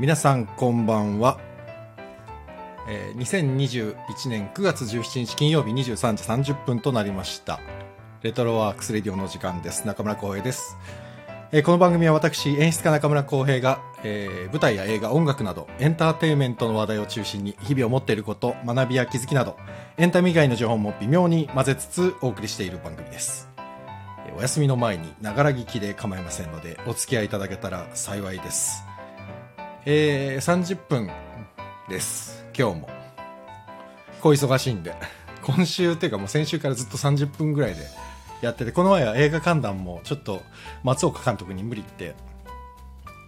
[0.00, 1.38] 皆さんこんばんは、
[2.88, 7.60] えー2021年9月17日金曜日23時30分となりました。
[8.22, 9.86] レトロワークスレディオの時間です。
[9.86, 10.78] 中村光平です、
[11.52, 19.58] えーこの番組は私演出家中村光平が、えー舞台や映画音楽などエンターテインメントの話題を中心に日々を持っていること学びや気づきなど
[19.98, 23.50] エンタメ以外の情報も微妙に混ぜつつお送りしている番組です。
[24.26, 28.89] えーお休みの前にながら聞きで構いませんのでお付き合いいただけたら幸いです。
[29.86, 31.10] えー、30分
[31.88, 32.44] です。
[32.56, 32.90] 今日も。
[34.20, 34.94] 小忙しいんで。
[35.42, 37.80] 今週っていうかもう先週からずっと30分ぐらいで
[38.42, 40.42] やっててこの前は映画観覧もちょっと
[40.84, 42.14] 松岡監督に無理って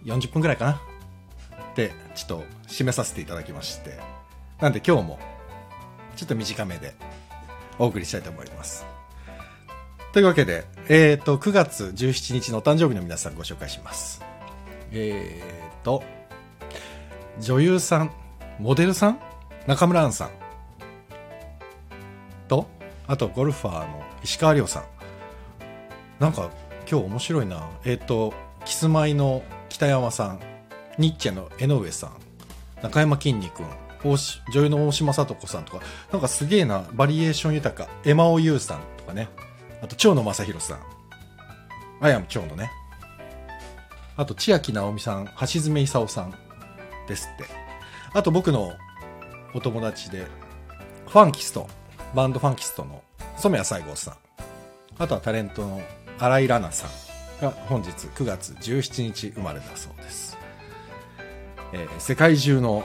[0.05, 0.81] 40分ぐらいかな
[1.75, 3.99] でちょっと締めさせていただきまして。
[4.61, 5.19] なんで今日も
[6.15, 6.93] ちょっと短めで
[7.79, 8.85] お送りしたいと思います。
[10.13, 14.21] というわけで、えっ、と、9月17日のお誕生日の皆さんご紹介します。
[14.91, 15.41] え
[15.79, 16.03] っ、と、
[17.39, 18.11] 女優さん、
[18.59, 19.19] モデルさん
[19.65, 20.29] 中村アンさん。
[22.47, 22.67] と、
[23.07, 24.83] あとゴルファーの石川亮さん。
[26.19, 26.51] なんか
[26.89, 27.69] 今日面白いな。
[27.85, 28.33] えっ、と、
[28.65, 30.39] キスマイの北山さん、
[30.97, 32.11] ニッチェの江上さん、
[32.81, 33.65] 中山きんに君、
[34.53, 39.29] 女優の大島さと子さんとか、なんかすげえな、バリエーション豊か、エマオユーさんとかね。
[39.81, 40.79] あと、蝶野正宏さん。
[42.01, 42.69] あやむ蝶野ね。
[44.17, 46.35] あと、千秋直美さん、橋爪功さん
[47.07, 47.45] ですって。
[48.13, 48.73] あと、僕の
[49.53, 50.27] お友達で、
[51.07, 51.67] ファンキスト、
[52.15, 53.03] バンドファンキストの
[53.37, 54.15] 染谷西郷さん。
[54.97, 55.81] あとはタレントの
[56.19, 56.89] 新井奈々さん
[57.41, 60.37] が本日9月17日生まれだそうです。
[61.73, 62.83] えー世界中の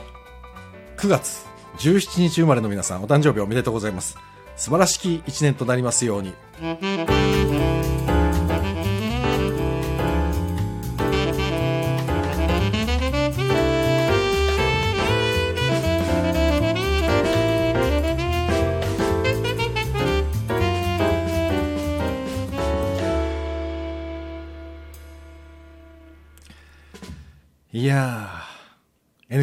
[0.97, 1.45] 9月
[1.77, 4.17] 17日生まれの皆さん、お誕生日おめでとうございます。
[4.57, 6.33] 素晴らしき一年となりますように。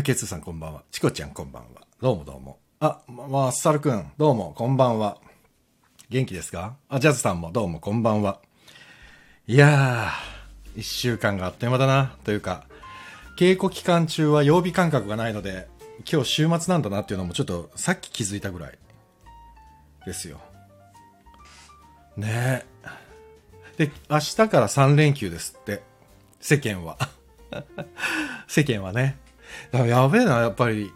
[0.07, 0.85] MK2 さんこんばんは。
[0.93, 1.81] チコちゃんこんばんは。
[2.01, 2.61] どうもどうも。
[2.79, 5.19] あ、まっさるくん、どうも、こんばんは。
[6.11, 6.77] 元気ですか？
[6.89, 8.39] あ、ジャズさんもどうも、こんばんは。
[9.49, 12.67] いやー、一週間があっという間だな、というか、
[13.37, 15.67] 稽古期間中は曜日感覚がないので、
[16.09, 18.79] 今日週末なんだなっていうのもちょっとさっき気づいたぐらい
[20.07, 20.39] ですよ。
[22.17, 22.65] ね
[23.79, 23.87] え。
[23.87, 25.83] で、明日から3連休ですって、
[26.41, 26.97] 世間は。
[28.47, 29.19] 世間はね。
[29.73, 30.93] だからやべえな、やっぱり。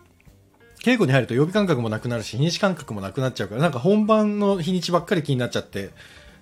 [0.82, 5.90] 稽古に入ると曜日感覚もなくなるし、日にち感覚もなくなっちゃうから、なんか本番の日にちばっかり気になっちゃって、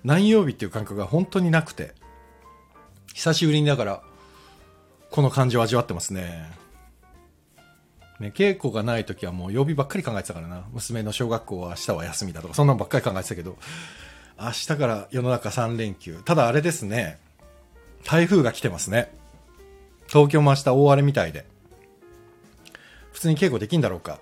[0.05, 1.95] 何曜日っていう感覚が本当になくて。
[3.15, 4.03] 久しぶりにだから、
[5.11, 6.53] この感じを味わってますね。
[8.21, 10.65] ね、稽古がない時はもう曜日ばっかり考えてたからな。
[10.73, 13.57] 娘の小学校は明日は休みだとか、そんなのばっかり考えてたけど、
[14.41, 16.21] 明日から世の中3連休。
[16.25, 17.19] ただあれですね、
[18.05, 19.13] 台風が来てますね。
[20.07, 21.45] 東京も明日大荒れみたいで。
[23.19, 24.21] 普通に稽古できんだろうか。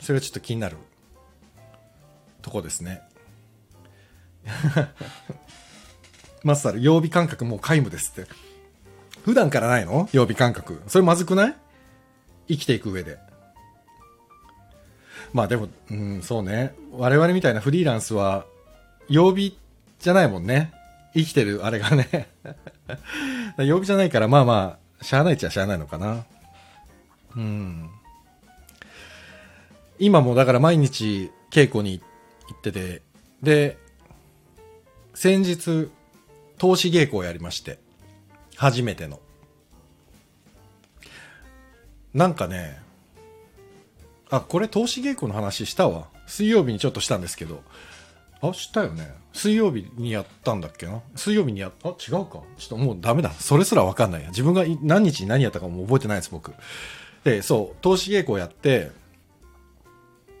[0.00, 0.78] それはちょっと気になる
[2.40, 3.02] とこですね。
[6.42, 8.30] マスタル、曜日感覚もう皆無ですって。
[9.26, 10.08] 普段からないの？
[10.14, 10.80] 曜日感覚。
[10.86, 11.54] それまずくない？
[12.48, 13.18] 生きていく上で。
[15.34, 16.74] まあでも、うん、そうね。
[16.92, 18.46] 我々みたいなフリーランスは、
[19.10, 19.58] 曜日
[20.00, 20.72] じゃないもんね。
[21.12, 22.30] 生きてるあれがね。
[23.62, 26.24] 曜日じゃないから、まあまあ、しゃあないっちゃしゃあないのかな。
[27.36, 27.90] うん。
[30.02, 32.02] 今もだから毎日稽古に
[32.48, 33.02] 行ってて、
[33.40, 33.78] で、
[35.14, 35.90] 先日、
[36.58, 37.78] 投資稽古をやりまして、
[38.56, 39.20] 初めての。
[42.14, 42.82] なんかね、
[44.28, 46.08] あ、これ投資稽古の話したわ。
[46.26, 47.62] 水曜日にちょっとしたんですけど、
[48.40, 49.14] あ、したよね。
[49.32, 52.40] 水曜日にやったんだっけな水曜日にやった、あ、違うか。
[52.58, 53.30] ちょっともうダメだ。
[53.30, 54.30] それすらわかんないや。
[54.30, 56.52] 自分が何日に何やったかも覚えてないです、僕。
[57.22, 58.90] で、そう、投資稽古をやって、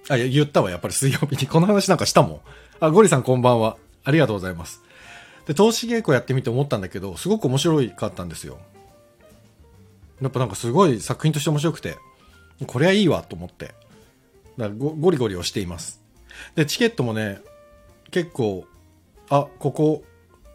[0.08, 1.46] あ、言ったわ、やっぱり水曜日に。
[1.46, 2.40] この話なんかしたもん。
[2.80, 3.76] あ、ゴリさんこんばんは。
[4.04, 4.82] ありがとうございます。
[5.46, 8.58] で、投資稽古やってみて思ったんだけど、すごく面白かったんですよ。
[10.20, 11.96] やっぱなんかすごい作品として面白くて、
[12.66, 13.66] これはいいわと思って。
[13.66, 13.74] だか
[14.58, 16.00] らゴリゴリをしています。
[16.54, 17.40] で、チケットもね、
[18.10, 18.66] 結構、
[19.28, 20.04] あ、ここ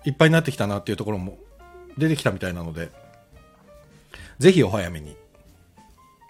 [0.05, 1.37] いっぱいになってきたなっていうところも
[1.97, 2.91] 出てきたみたいなので、
[4.39, 5.15] ぜひお早めに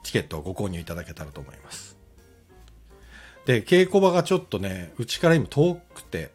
[0.04, 1.87] チケットをご購入いただけたらと思います。
[3.48, 6.30] で、稽古場がちょっとね、うちから今遠くて、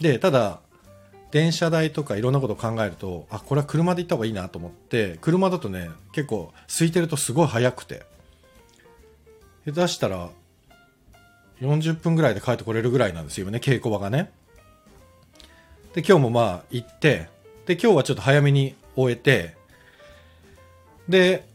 [0.00, 0.60] で、ただ、
[1.30, 8.02] 電車代とかいろんなことを考えるとあこれは車で行った方がいいなと思って車だとね結構空いてるとすごい早くて。
[9.66, 10.30] 下手したら
[11.60, 14.30] 40分ぐらいで帰ってこれるぐらいなんですよね稽古場がね。
[15.92, 17.28] で今日もまあ行って
[17.66, 19.56] で今日はちょっと早めに終えて
[21.06, 21.46] で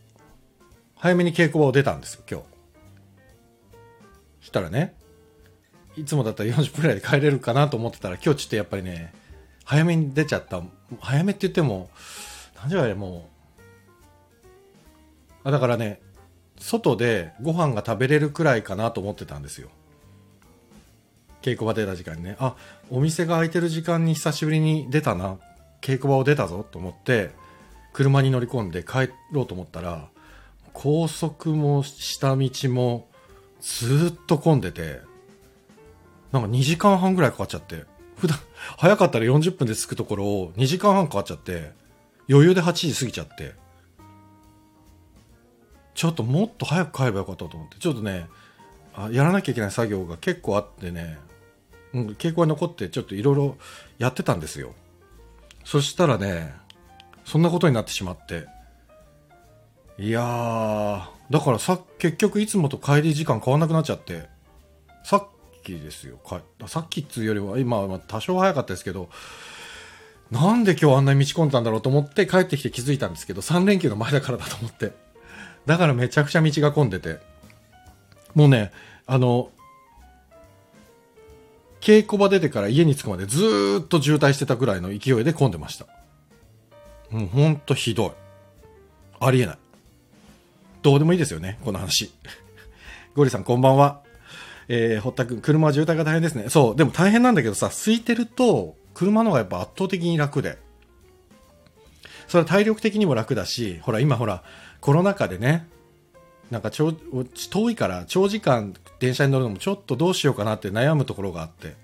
[0.95, 2.52] 早めに稽古場を出たんですよ今日。
[4.53, 4.95] たらね
[5.97, 9.13] いつもだったら40分ぐらいで帰れるかなと思ってたら今日ちょっとやっぱりね
[9.65, 10.61] 早めに出ちゃった。
[10.99, 11.89] 早めって言っても
[12.55, 13.29] 何時ぐらいも
[15.43, 15.47] う。
[15.47, 15.99] あだからね
[16.57, 19.69] 外でご飯が食べれるくらいかなと思ってたんですよ。
[21.41, 22.37] 稽古場出た時間にね。
[22.39, 22.55] あ
[22.89, 25.37] お店が開いてる時間に久しぶりに出たな。
[25.81, 27.31] 稽古場を出たぞと思って
[27.91, 30.07] 車に乗り込んで帰ろうと思ったら
[30.71, 33.07] 高速も下道も
[33.63, 34.99] ずっと混んでて
[36.33, 37.85] なんか2時間半ぐらいかかっちゃって
[38.17, 38.37] 普段
[38.77, 41.71] 早かったら40分で着くところを2時間半かかっちゃって
[42.29, 43.55] 余裕で8時過ぎちゃって
[45.95, 48.27] ちょっともっと早く帰ればよかったと思ってちょっとね
[48.95, 51.17] あやらなきゃいけない作業が結構あってね、
[51.93, 53.57] うん、稽古に残ってちょっといろいろ
[53.97, 54.73] やってたんですよ。
[55.63, 56.53] そしたらね
[57.25, 58.47] そんなことになってしまって
[59.97, 64.27] いやーだからさ結局いつもと帰り時間変わんなくなっちゃって。
[65.03, 65.27] さっ
[65.63, 66.17] きですよ。
[66.17, 69.09] かさっきっつうよりは今は多少早かったですけど
[70.31, 74.93] なんで今日あんなに道込んだんだろうと思って帰ってきて気づいたんですけど3連休の前だからだと思って。
[75.65, 77.19] だからめちゃくちゃ道が混んでて。
[78.33, 78.71] もうね
[79.05, 79.49] あの
[81.81, 85.85] 稽古場出てから家に着くまでずっと渋滞してたぐらいの勢いで混んでました。
[87.09, 88.11] もうほんとひどい。
[89.19, 89.57] ありえない。
[90.83, 92.13] どうでもいいですよねこの話
[93.15, 94.03] ゴリさんこんばんは
[94.67, 96.49] えー、堀田君、車は渋滞が大変ですね。
[96.49, 100.57] そう、でも大変なんだけどさ、空いてると、車の方がやっぱ圧倒的に楽で。
[102.27, 104.43] それは体力的にも楽だし、ほら、今ほら、
[104.79, 105.67] コロナ禍でね、
[106.49, 106.91] なんか遠
[107.71, 111.75] いから長時間電車に乗るのもちょっとどうしようかなって悩むところがあって、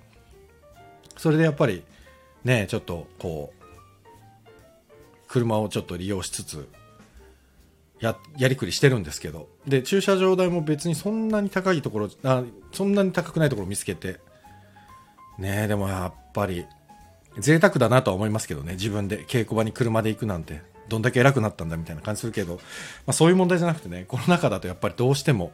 [1.17, 1.83] それでやっぱり、
[2.43, 4.47] ね、ちょっとこう、
[5.27, 6.67] 車をちょっと利用しつつ、
[7.99, 9.49] ややりくりしてるんですけど。
[9.67, 14.19] で駐車場代も別にそんなに高いところあそんなに高くないところを見つけて。
[15.37, 16.65] ねでもやっぱり
[17.37, 18.73] 贅沢だなとは思いますけどね。
[18.73, 20.61] 自分で稽古場に車で行くなんて。
[20.89, 22.61] どんだけ偉くなったんだみたいな感じするけど、ま
[23.07, 25.51] あ、そういう問題じゃなくてねコロナ禍だとやっぱりどうしても。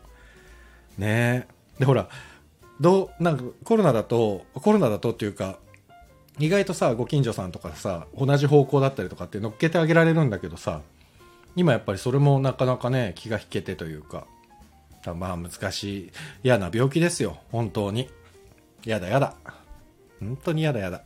[0.97, 1.45] ね
[1.77, 2.07] でほら
[2.80, 5.59] どうなんかコロナだとコロナだとっていうか
[6.39, 10.81] 意外とさご近所さんとかさ同じ方向だったりとかって乗っけてあげられるんだけどさ。
[11.56, 14.28] 今やっぱりそれもなかなかね気が引けてというか
[15.13, 16.12] まあ難しい
[16.44, 17.38] 嫌な病気ですよ。
[17.52, 18.10] 本当に。
[18.86, 19.36] やだやだ。
[20.19, 21.04] 本当にやだやだ。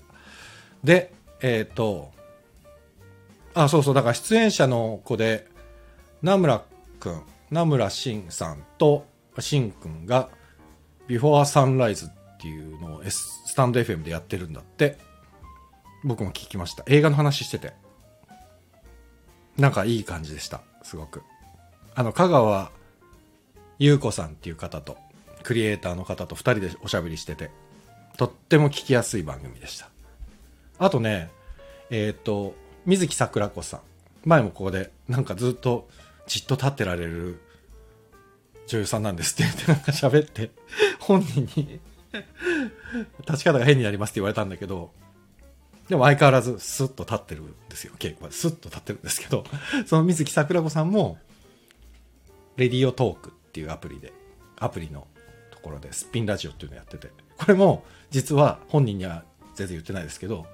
[0.83, 2.11] でえっ、ー、と
[3.53, 3.93] あそうそう。
[3.93, 5.47] だから出演者の子で
[6.21, 6.63] 名村
[6.99, 9.05] くん名村慎さんと
[9.37, 10.29] 慎くんが
[11.07, 12.09] ビフォーサンライズっ
[12.39, 14.97] ていうのをスタンド FM でやってるんだって。
[16.03, 16.83] 僕も聞きました。
[16.87, 17.73] 映画の話してて。
[19.59, 20.61] なんかいい感じでした。
[20.83, 21.21] すごく。
[21.93, 22.71] あの、香川
[23.77, 24.97] 優子さんっていう方と、
[25.43, 27.51] クリエイターの方と2人でおしゃべりしてて、
[28.17, 29.89] とっても聞きやすい番組でした。
[30.77, 31.29] あとね、
[31.89, 33.79] えっ、ー、と、水木桜子さん。
[34.25, 35.87] 前もここで、なんかずっと
[36.27, 37.41] じっと立ってられる
[38.67, 40.51] 女優さんなんですって言ってなんか喋って、
[40.99, 41.79] 本人に
[43.21, 44.91] 立ち方が変になりますって言われたんだけど、
[45.89, 48.31] でも相変わらずスッと立ってるんですよ、稽古は。
[48.31, 49.43] スッと立ってるんですけど、
[49.87, 51.17] その水木桜子さんも、
[52.57, 54.13] レディオトークっていうアプリで、
[54.57, 55.07] アプリの
[55.49, 59.23] ところでスピンラジオっていうのやってて、これも実は本人には
[59.55, 60.45] 全然言ってないですけど、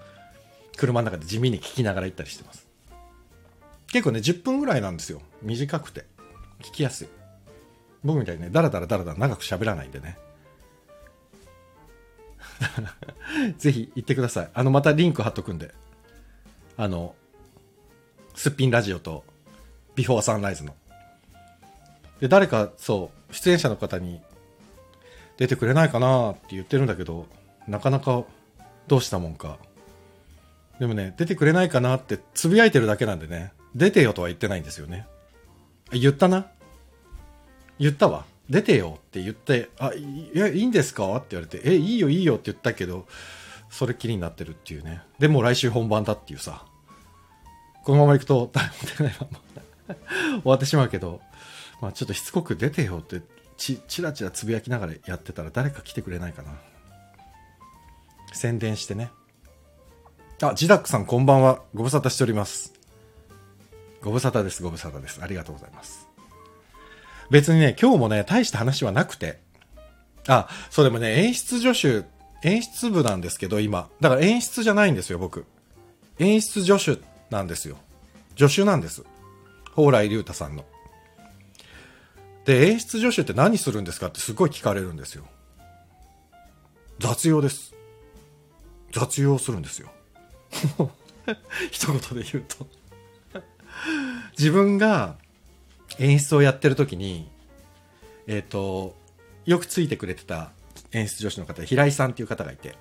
[0.78, 2.66] 車の中で地味に聞きながら行ったりしてます。
[3.92, 5.22] 結構ね、10分ぐらいなんですよ。
[5.42, 6.06] 短くて。
[6.62, 7.08] 聞きやすい。
[8.04, 10.18] 僕みたいにね、ダラダラダラダラ長く喋らないんでね。
[13.58, 14.50] ぜひ行ってください。
[14.54, 15.74] あの、またリンク貼っとくんで。
[16.78, 17.16] あの、
[18.34, 19.24] すっぴんラジオと、
[19.96, 20.76] ビフォーサンライズの。
[22.20, 24.22] で、誰か、そう、出演者の方に、
[25.38, 27.28] 出てくれないかなって言ってるんだけど、
[27.68, 28.24] なかなか、
[28.88, 29.58] どうしたもんか。
[30.80, 35.08] でもね、出てくれないかなってつぶやいてるだけなんでね、出てよとは言ってないんですよね。
[35.92, 36.48] 言ったな？
[37.80, 38.26] 言ったわ。
[38.50, 41.16] 出てよって言って、あ、いや、いいんですか？
[41.18, 43.08] って言われて、え、いいよいいよって言ったけど、
[43.70, 45.02] それっきりになってるっていうね。
[45.20, 46.66] でも来週本番だっていうさ。
[47.84, 49.40] このまま行くと誰も出ないまま
[50.42, 51.22] 終わってしまうけど、
[51.82, 53.22] まあちょっとしつこく出てよって
[53.58, 56.52] ち、ちらちらつぶやきながらやってたら誰か来てくれないかな。
[58.34, 59.12] 宣伝してね。
[60.42, 61.62] あ、ジダックさんこんばんは。
[61.74, 62.74] ご無沙汰しております。
[64.02, 65.22] ご無沙汰です、ご無沙汰です。
[65.22, 66.05] ありがとうございます。
[67.30, 69.40] 別にね、今日もね、大した話はなくて。
[70.28, 72.06] あ、そうでもね、演出助手、
[72.48, 73.90] 演出部なんですけど、今。
[74.00, 75.46] だから演出じゃないんですよ、僕。
[76.20, 77.78] 演出助手なんですよ。
[78.38, 79.04] 助手なんです。
[79.76, 80.66] 蓬莱竜太さんの。
[82.46, 85.24] で、演出助手って何するんですかってすごい聞かれるんですよ。
[87.00, 87.74] 雑用です。
[88.92, 89.92] 雑用するんですよ。
[91.72, 92.68] 一言で言うと
[94.38, 95.18] 自分が
[96.00, 97.30] 演出をやってる時に
[98.28, 98.96] えっ、と
[99.46, 100.52] よくついてくれてた
[100.92, 102.76] 演出女子の方平井さんっていう方がいて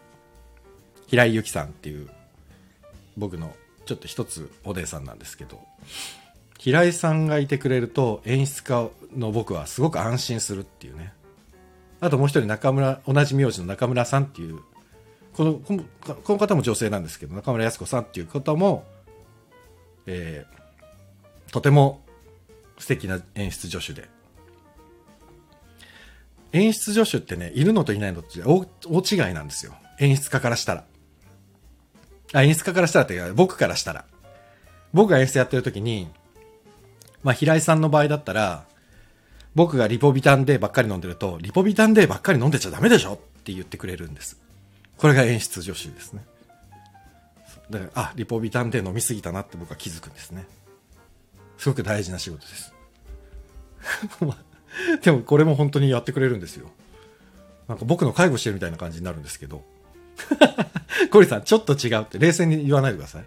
[1.06, 2.08] 平井由紀さんっていう
[3.16, 3.54] 僕の
[3.84, 5.60] ちょっと一つお姉さんなんですけど
[6.58, 11.12] 平井さんがいてくれると演出家の僕はすごく安心するっていうね。
[12.00, 14.60] あともう一人中村同じ名字の中村さんっていう
[15.34, 18.84] このこのこの方も女性なんですけど中村靖子さんっていう方も、
[20.06, 20.64] えー
[21.52, 22.03] とても
[22.78, 24.08] 素敵な演出助手で。
[26.52, 28.66] 演出助手ってねいるのといないのって大
[29.02, 29.74] 違いなんですよ。
[29.98, 30.84] 演出家からしたら。
[32.32, 34.04] あ演出家からしたらっていうか僕からしたら。
[34.92, 36.08] 僕が演出やってる時に
[37.22, 38.64] まあ平井さんの場合だったら
[39.54, 44.40] 僕がリポビタン D ばっかり飲んでるとリポビタン D ばっかり飲んでちゃダメでしょって言ってくれるんです。
[44.96, 46.24] これが演出助手ですね。
[47.70, 50.46] だから、あ、リポビタン D 飲みすぎたなって僕は気づくんですね。
[51.58, 52.74] すごく大事な仕事です。
[55.02, 56.70] でもこれも本当にやってくれるんですよ。
[57.68, 59.62] なんか僕の介護してるみたいな感じになるんですけど。
[61.10, 63.24] コリさん、ちょっと違うって冷静に言わないでください。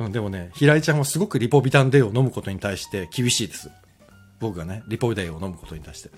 [0.00, 3.70] うん、でもね、平井ちゃんはすごくリポビタン D を飲むことに対して厳しいです。
[4.40, 6.10] 僕がね、リポデーを飲むことに対して。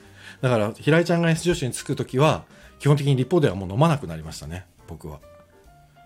[0.43, 2.45] だから、平井ちゃんが S 女子につくときは、
[2.79, 5.21] 基本的にリポ Dはもう飲まなくなりましたね、僕は。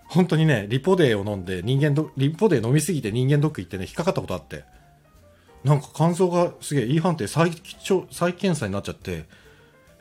[0.07, 4.63] 本当にね、リポ Dを飲んで、人間ド、リポ D飲みすぎて人間ドック行ってね、引っかかったことあって。
[5.65, 7.51] なんか肝臓がすげえ E 判定再
[8.11, 9.25] 再検査になっちゃって、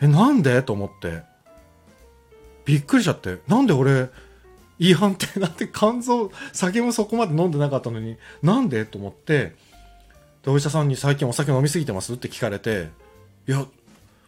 [0.00, 0.62] え、なんで？
[0.62, 1.22] と思って。
[2.66, 3.38] びっくりしちゃって。
[3.48, 4.10] なんで俺、
[4.78, 8.84] E 判定なんて肝臓、酒もそこまで飲んでなかったのに、なんで？
[8.84, 9.54] と思って、
[10.42, 12.12] で、お医者さんに最近お酒飲みすぎてます？
[12.12, 12.90] って聞かれて、
[13.48, 13.68] いや、も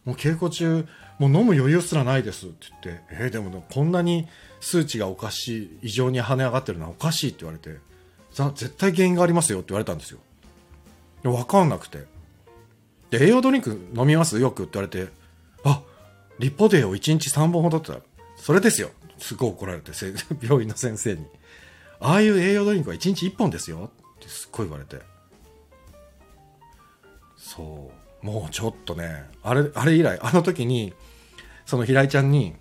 [0.06, 0.86] う稽古中、
[1.18, 4.26] もう飲む余裕すらないですって言って、えーでもこんなに
[4.60, 7.78] 数値がおかしい、異常に跳ね上がってるのはおかしいって言われて、
[8.54, 10.18] 絶対原因がありますよって言われたんですよ。
[11.30, 12.04] でわかんなくて。
[13.10, 14.40] で、栄養ドリンク飲みます？
[14.40, 15.12] よくって言われて、
[15.64, 15.82] あ、
[16.38, 18.06] リポデーを1日3本ほどって言った、
[18.36, 18.90] それですよ。
[19.18, 19.92] すごい怒られて、
[20.42, 21.26] 病院の先生に。
[22.00, 25.02] ああいう栄養ドリンクは1日1本ですよってすっごい言われて。
[27.36, 27.90] そ
[28.22, 28.26] う。
[28.26, 30.92] もうちょっとね、あれ、あれ以来、あの時に、
[31.64, 32.54] その平井ちゃんに、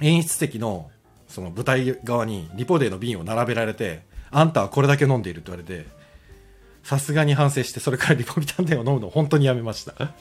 [0.00, 0.90] 演出席の、
[1.28, 5.86] その舞台側にリポデーの瓶を並べられて、あんたはこれだけ飲んでいるって言われて、
[6.88, 10.14] さすがに反省して、それからリポビタンデを飲むの本当にやめました。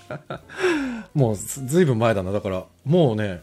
[1.16, 2.34] もうずずいぶん前だな。
[2.34, 3.42] だから、もうね、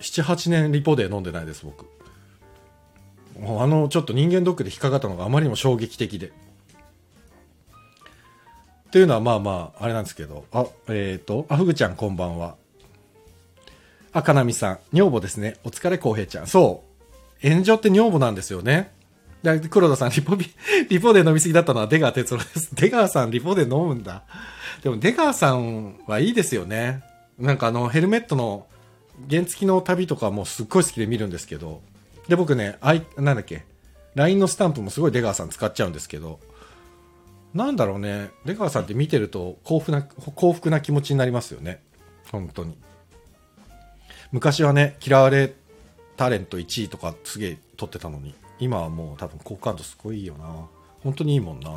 [0.00, 1.86] 7、8年リポデー飲んでないです、僕。
[3.38, 6.26] もうあの、ちょっと人間ドックで引っかかったのがあまりにも衝撃的で。
[6.26, 6.30] っ
[8.90, 10.44] ていうのはまあまあ、あれなんですけど。
[10.50, 12.56] あ、えっ、と、あ、ふぐちゃんこんばんは。
[14.12, 14.78] あ、かなみさん。
[14.92, 15.58] 女房ですね。
[15.62, 16.48] お疲れ、こうへいちゃん。
[16.48, 16.82] そ
[17.40, 17.48] う。
[17.48, 18.90] 炎上って女房なんですよね。
[19.70, 20.46] 黒田さん、リポビ、
[20.88, 22.74] リポで飲みすぎだったのは出川哲郎です。
[22.74, 24.22] 出川さん、リポで飲むんだ。
[24.82, 27.02] でも出川さんはいいですよね。
[27.38, 28.66] なんかあの、ヘルメットの
[29.28, 31.82] 原付きの旅とかもすっごい好きで見るんですけど。
[32.28, 33.64] で、僕ね、あい、なんだっけ、
[34.14, 36.38] LINE のスタンプもすごい出川さん使っちゃうんですけど、
[37.54, 41.82] なんだろうね、出川さんって見てると幸福な、幸福な気持ちになりますよね。
[42.30, 42.76] 本当に。
[44.30, 45.52] 昔はね、嫌われ
[46.16, 50.66] タレント1位とかすげえ取ってたのに、今はもう多分好感度すごいいいよな。
[51.02, 51.70] 本当にいいもんな。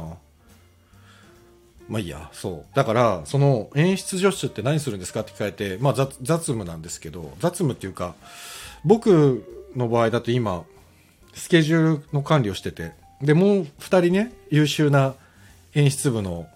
[1.87, 2.75] まあいいや、そう。
[2.75, 8.15] だから、その演出助手って何するんですかって聞かれて、まあ雑務なんですけど、雑務っていうか、
[8.83, 9.43] 僕
[9.75, 10.63] の場合だと今、
[11.33, 15.15] スケジュールの管理をしてて、で、もう二人ね、優秀な
[15.73, 16.47] 演出部の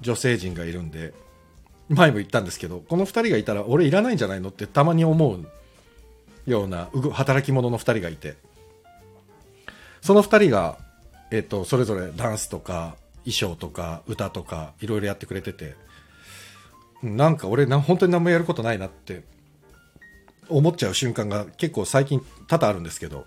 [0.00, 1.12] 女性陣がいるんで、
[1.88, 5.46] 前も言ったんですけど、この二人がいたら俺いらないんじゃないのってたまに思う
[6.46, 8.36] ような働き者の二人がいて、
[10.02, 10.76] その二人が、
[11.30, 15.74] えっ、と、それぞれダンスとか衣装とか歌とかいろいろやってくれてて、
[17.02, 19.22] なんか俺な本当に何もやることないなって
[20.48, 23.26] 思っちゃう瞬間が結構最近多々あるんですけど、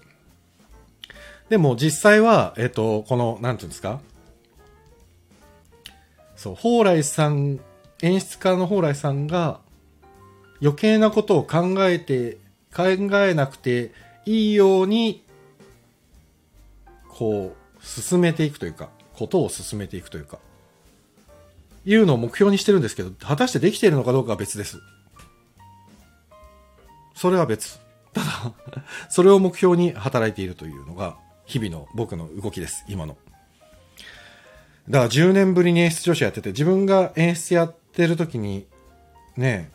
[1.49, 3.99] でも実際は、えっ、と、この、なんていうんですか？
[6.35, 7.59] そう、蓬莱さん、
[8.01, 9.59] 演出家の蓬莱さんが
[10.61, 12.37] 余計なことを考えて、
[12.75, 13.93] 考えなくて
[14.25, 15.24] いいように
[17.15, 20.39] こう、進めていくというか、ことを進めていくというか、
[21.85, 24.81] いうのを目標にしてるんですけど、果たしてできているのかどうかは別です。
[27.15, 27.79] それは別。
[28.11, 28.53] ただ、
[29.09, 33.17] それを目標に働いているというのが、日々の僕の動きです、今の。
[34.89, 38.67] だから10年ぶりに演出女子やってて、自分が演出やってる時に、
[39.37, 39.71] ね、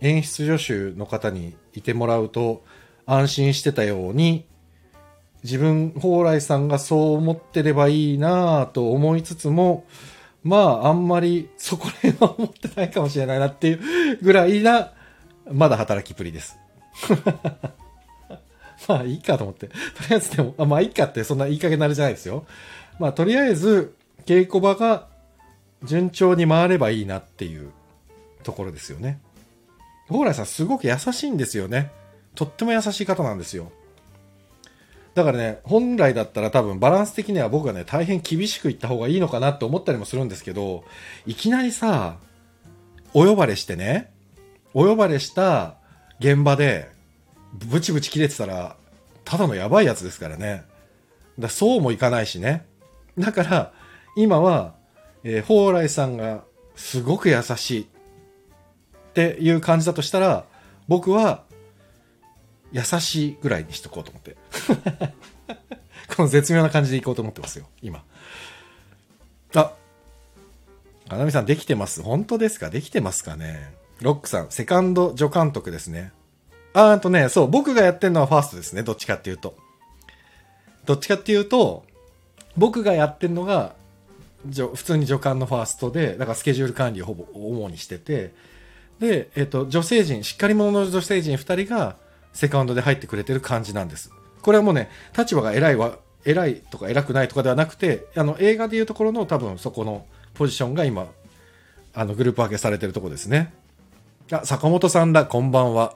[0.00, 2.64] 演出助手の方にいてもらうと
[3.06, 4.44] 安心してたように、
[5.44, 9.84] 自分、蓬莱さんがそう思ってればいいなぁと思いつつも、
[10.42, 14.92] まあ、あんまりそこら辺は思ってないかもしれないなっていうぐらいな、
[15.52, 16.56] まだ働きっぷりです。
[18.88, 19.68] まあ、いいかと思って。
[19.68, 19.74] と
[20.08, 22.46] りあえずでも、あまあ、いいかってそんないい加減なれじゃないですよ。
[22.98, 25.08] まあ、とりあえず、稽古場が
[25.82, 27.70] 順調に回ればいいなっていう
[28.42, 29.20] ところですよね。
[30.08, 31.90] 蓬莱さんすごく優しいんですよね。
[32.34, 33.70] とっても優しい方なんですよ。
[35.14, 40.84] だからね、本来だったら多分バランス的には僕がね、大変厳しく言った方がいいのかなって思ったりもするんですけど、
[41.24, 42.16] いきなりさ、
[43.12, 44.12] お呼ばれしてね、
[44.74, 45.76] お呼ばれした
[46.18, 46.90] 現場で、
[47.52, 48.76] ブチブチ切れてたら、
[49.24, 50.64] ただのやばいやつですからね。
[51.38, 52.66] だそうもいかないしね。
[53.16, 53.72] だから、
[54.16, 54.74] 今は、
[55.22, 56.42] えー、蓬莱さんが
[56.74, 57.86] すごく優しいっ
[59.12, 60.44] ていう感じだとしたら、
[60.88, 61.43] 僕は
[62.74, 64.36] 優しいぐらいにしとこうと思って。
[66.16, 68.04] この絶妙な感じでいこうと思ってますよ、今。
[69.54, 69.72] あ、
[71.08, 72.70] かなみさんできてます本当ですか？
[72.70, 73.72] できてますかね？
[74.00, 76.12] ロックさん、セカンド助監督ですね。
[76.72, 78.82] あーとね、そう、僕がやってるのはファーストですね。
[78.82, 79.54] どっちかっていうと。
[80.84, 81.84] どっちかっていうと、
[82.56, 83.74] 僕がやってるのが、
[84.52, 88.34] 普通に助監のファーストで、だからスケジュール管理をほぼ主にしてて、
[88.98, 91.96] で、えっ、と、女性陣、しっかり者の女性陣2人が、
[92.34, 94.10] セカンドで入ってくれてる感じなんです。
[94.42, 101.06] これはもうね、立場が偉いわ、偉いとか偉くないとかではなくて、あの、映画でいうところの多分そこのポジションが今、
[101.94, 103.54] あの、グループ分けされてるとこですね。
[104.30, 105.94] あ、坂本さんだ、こんばんは。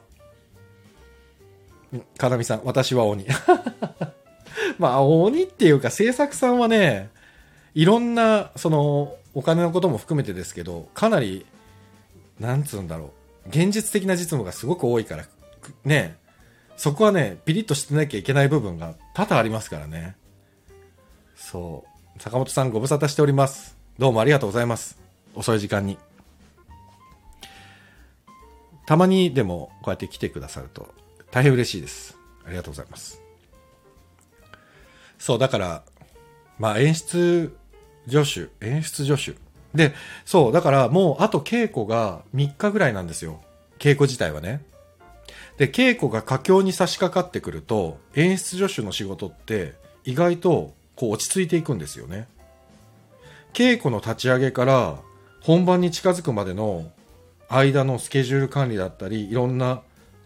[2.16, 3.26] かなみさん、私は鬼。
[4.78, 7.10] まあ、鬼っていうか、制作さんはね、
[7.74, 11.46] いろんな、その、お金のことも含めてですけど、かなり、
[12.38, 13.12] なんつうんだろ
[13.46, 15.26] う、現実的な実務がすごく多いから、
[15.84, 16.16] ね、
[16.78, 20.14] そこはね、ピリッとしてなきゃいけない部分が多々ありますからね。
[21.34, 21.84] そ
[22.16, 22.22] う。
[22.22, 23.76] 坂本さんご無沙汰しております。
[23.98, 24.96] どうもありがとうございます。
[25.34, 25.98] 遅い時間に。
[28.86, 30.94] たまにでもこうやって来てくださると
[31.32, 32.16] 大変嬉しいです。
[32.46, 33.20] ありがとうございます。
[35.18, 35.82] そう、だから、
[36.60, 37.56] まあ演出
[38.08, 39.36] 助手、演出助手。
[39.74, 43.40] で、そう、だからもうあと稽古が3日ぐらいなんですよ。
[43.80, 44.62] 稽古自体はね。
[45.58, 52.28] で、稽古が佳境に差し掛かってくると、演出助手の仕事って意外とこう落ち着いていくんですよね。
[53.52, 55.00] 稽古の立ち上げから
[55.40, 56.90] 本番に近づくまでの
[57.48, 59.82] 間のスケジュール管理だったり、いろんな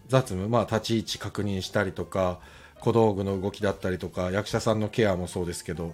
[0.07, 2.39] 雑務、まあ立ち位置確認したりとか、
[2.79, 5.93] 小道具の動きだったりとか、役者さんのケアもそうですけど、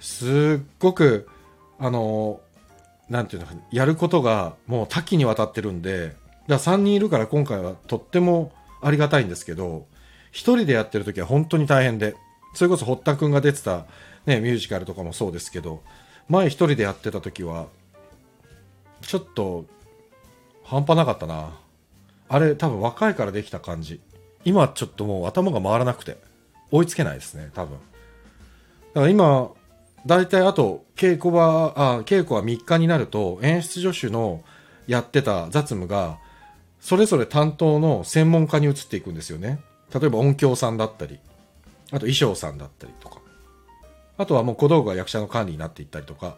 [0.00, 1.28] すっごく、
[1.78, 2.40] あの、
[3.10, 6.14] なんていうのか、やることがもう多岐にわたってるんで、
[6.48, 8.52] だから3人いるから今回はとっても
[8.82, 9.86] ありがたいんですけど、
[10.30, 12.14] 一人でやってる時は本当に大変で、
[12.54, 13.86] それこそ堀田くんが出てた、
[14.26, 15.82] ね、ミュージカルとかもそうですけど、
[16.28, 17.66] 前一人でやってた時は、
[19.02, 19.66] ちょっと、
[20.64, 21.58] 半端なかったな。
[22.28, 24.00] あれ、多分若いからできた感じ。
[24.44, 26.16] 今ちょっともう頭が回らなくて、
[26.70, 27.78] 追いつけないですね、多分。
[28.94, 29.50] だから今、
[30.06, 34.42] 大体あと、稽古場、あ、稽古は3日になると、演出助手の
[34.86, 36.18] やってた雑務が、
[36.82, 39.60] それぞれ担当の専門家に移っていくんですよね。
[39.94, 41.20] 例えば音響さんだったり、
[41.86, 43.20] あと衣装さんだったりとか。
[44.18, 46.36] あとはもう小道具が役者の管理になっていったりとか。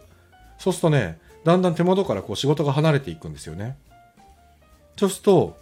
[0.58, 3.78] そうするとね、だんだん手元からこう仕事が離れていくんですよね。
[4.98, 5.56] そうすると、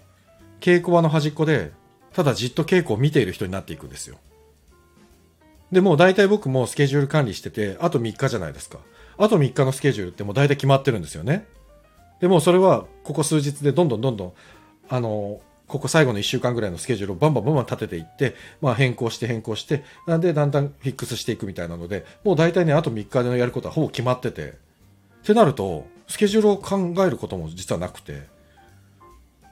[0.60, 1.70] 稽古場の端っこで、
[2.12, 4.16] ただじっと稽古を見ている人になっていくんですよ。
[5.70, 8.78] で、もう大体僕もスケジュール管理してて、あと3日じゃないですか。
[9.16, 11.46] あと3日のスケジュールってもう大体決まってるんですよね。
[12.20, 14.32] でもそれは、ここ数日でどんどんどんどん
[14.92, 24.54] あの、ここ最後の1週間ぐらいのスケジュールをバンバンバンバン立てていって、まあ変更して変更して、なんでだんだんフィックスしていくみたいなので、もう大体ね、あと3日でのやることはほぼ決まってて、っ
[25.24, 28.20] てなると、スケジュールを考えることも実はなくて、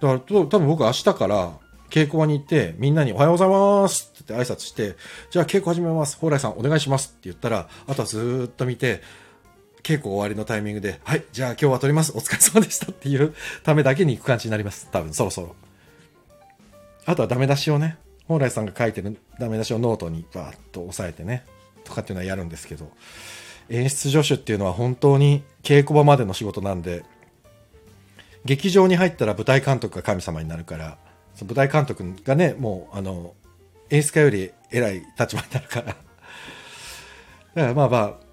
[0.02, 1.52] だから多分僕明日から
[1.88, 4.96] 稽古場に行って、みんなにおはようございますって挨拶して、
[5.30, 6.16] じゃあ稽古始めます。
[6.16, 9.00] 蓬莱さんお願いしますって言ったら、あとはずっと見て、
[9.82, 12.12] 稽古終わりのタイミングで、はい、じゃあ今日は撮ります。
[12.16, 14.88] お疲れ様でしたっていうためだけに行く感じになります。
[14.90, 15.54] 多分、そろそろ。
[17.06, 17.96] あとはダメ出しをね、
[18.28, 21.44] 本来さんが書いてるダメ出しをノートにバーッと押さえてね、
[21.84, 22.90] とかっていうのはやるんですけど、
[23.68, 27.04] 演出助手っていうのは本当に稽古場までの仕事なんで、
[28.44, 30.98] 劇場に入ったら舞台監督が神様になるから、
[31.34, 33.34] その舞台監督がね、もう、あの、
[33.90, 35.86] 演出家より偉い立場になるから。
[35.86, 36.00] だか
[37.54, 38.29] らまあまあ、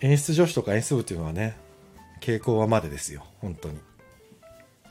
[0.00, 1.56] 演出助手とか演出部っていうのはね、
[2.20, 3.78] 稽古場までですよ、本当に。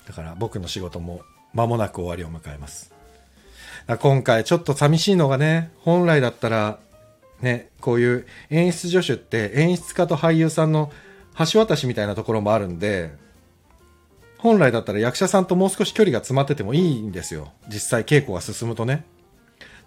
[0.07, 1.21] だから僕の仕事も
[1.53, 2.93] 間もなく終わりを迎えます。
[3.99, 6.79] 今回ちょっと寂しいのがね、本来だったら、
[7.41, 10.91] ね、こういう演出助手って演出家と俳優さんの
[11.51, 13.11] 橋渡しみたいなところもあるんで、
[14.37, 17.53] 本来だったら役者さんともう少し距離が詰まっててもいいんですよ。
[17.67, 19.05] 実際稽古が進むとね。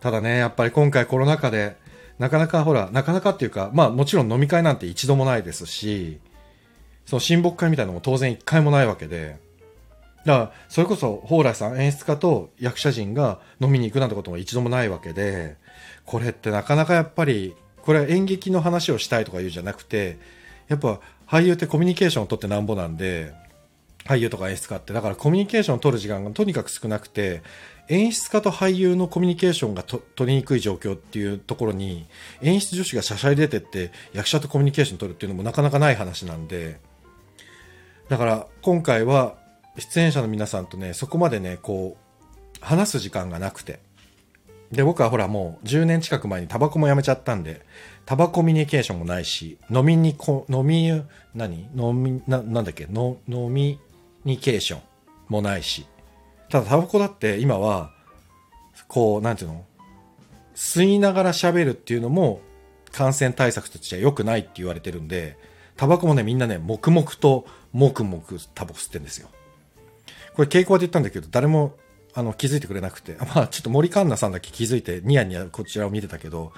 [0.01, 1.77] ただね、やっぱり今回コロナ禍で、
[2.21, 6.21] なかなかほら、なかなかっていうか、まあもちろん飲み会なんて一度もないですし、
[7.07, 9.39] その親睦会みたいなのも当然一回もないわけで、
[10.27, 15.57] だから、それこそ、蓬莱さん、演出家と役者陣が飲みに行くなんてことも一度もないわけで、
[16.05, 20.19] これってなかなかやっぱり、これは演劇の話をしたいとか言うじゃなくて、
[20.69, 23.33] やっぱ俳優ってコミュニケーションを取ってなんぼなんで、
[24.05, 24.93] 俳優とか演出家って。
[24.93, 27.43] だからコミュニケーションを取る時間がとにかく少なくて、
[27.91, 32.07] 演出家と俳優のコミュニケーションが取りにくい状況っていうところに、
[32.41, 36.79] 演出女子がしゃしゃり出てって役者とコミュニケーション取るっていうのもなかなかない話なんで、
[38.09, 39.37] だから今回は
[39.77, 43.81] 出演者の皆さんとね、そこまでね、こう、話す時間がなくて。
[44.71, 47.61] で、僕はほらもう10年近く前にタバコもやめちゃったんで、
[48.07, 50.89] タバコミュニケーションもないし、飲みにこ、飲み、
[51.35, 51.69] 何？
[51.75, 52.87] 飲み、な、なんだっけ？
[52.93, 53.81] 飲み
[54.25, 54.81] ニケーション
[55.29, 55.87] もないし。
[56.51, 57.93] ただタバコだって今は、
[58.89, 59.65] こう、なんていうの？
[60.55, 62.41] 吸いながら喋るっていうのも
[62.93, 65.39] 感染対策としては良くないって言われてるんで、
[65.77, 68.23] タバコもね、みんなね、黙々と、黙々
[68.55, 69.29] タバコ吸ってんですよ。
[70.35, 71.77] これ稽古場で言ったんだけど、誰も
[72.15, 76.53] あの気づいてくれなくて、 まあちょっと森環奈さんだけ気づいてニヤニヤこちらを見てたけど、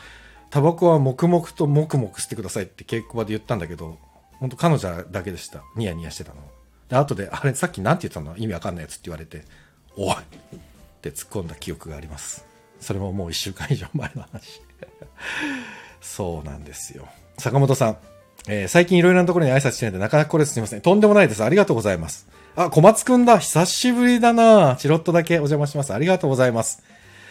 [0.51, 3.99] タバコは黙々と黙々吸ってくださいって稽古場で言ったんだけど、
[4.41, 5.63] 本当彼女だけでした。
[5.77, 6.41] ニヤニヤしてたの。
[6.89, 8.37] で、後で、あれさっき何て言ったの？
[8.37, 9.45] 意味わかんないやつって言われて、
[9.97, 10.17] おいっ
[11.03, 12.45] て突っ込んだ記憶があります。
[12.81, 14.61] それももう一週間以上前の話。
[16.01, 17.09] そうなんですよ。
[17.39, 17.97] 坂本さん。
[18.49, 20.81] えー、最近いろいろなところに挨拶してないんでなかなかこれすみません。
[20.81, 21.45] とんでもないです。
[21.45, 22.27] ありがとうございます。
[22.57, 23.39] あ、小松くんだ。
[23.39, 25.95] 久しぶりだなチロッとだけお邪魔します。
[25.95, 26.83] ありがとうございます。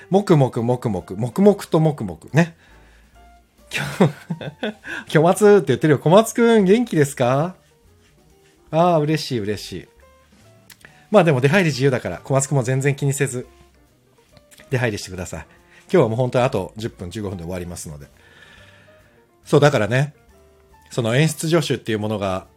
[0.09, 2.29] もくもくもくもく、もくもくともくもく。
[2.33, 2.55] ね。
[5.07, 5.99] 小 松って言ってるよ。
[5.99, 7.55] 小松くん元気ですか？
[8.71, 9.87] ああ、嬉しい嬉しい。
[11.11, 13.45] まあでも出入り自由だから、小松くんも全然気にせず、
[14.69, 15.45] 出入りしてください。
[15.83, 18.07] 今日はもう本当にあと10分、15分で終わりますので。
[19.45, 20.13] そう、だからね、
[20.89, 22.47] その演出助手っていうものが、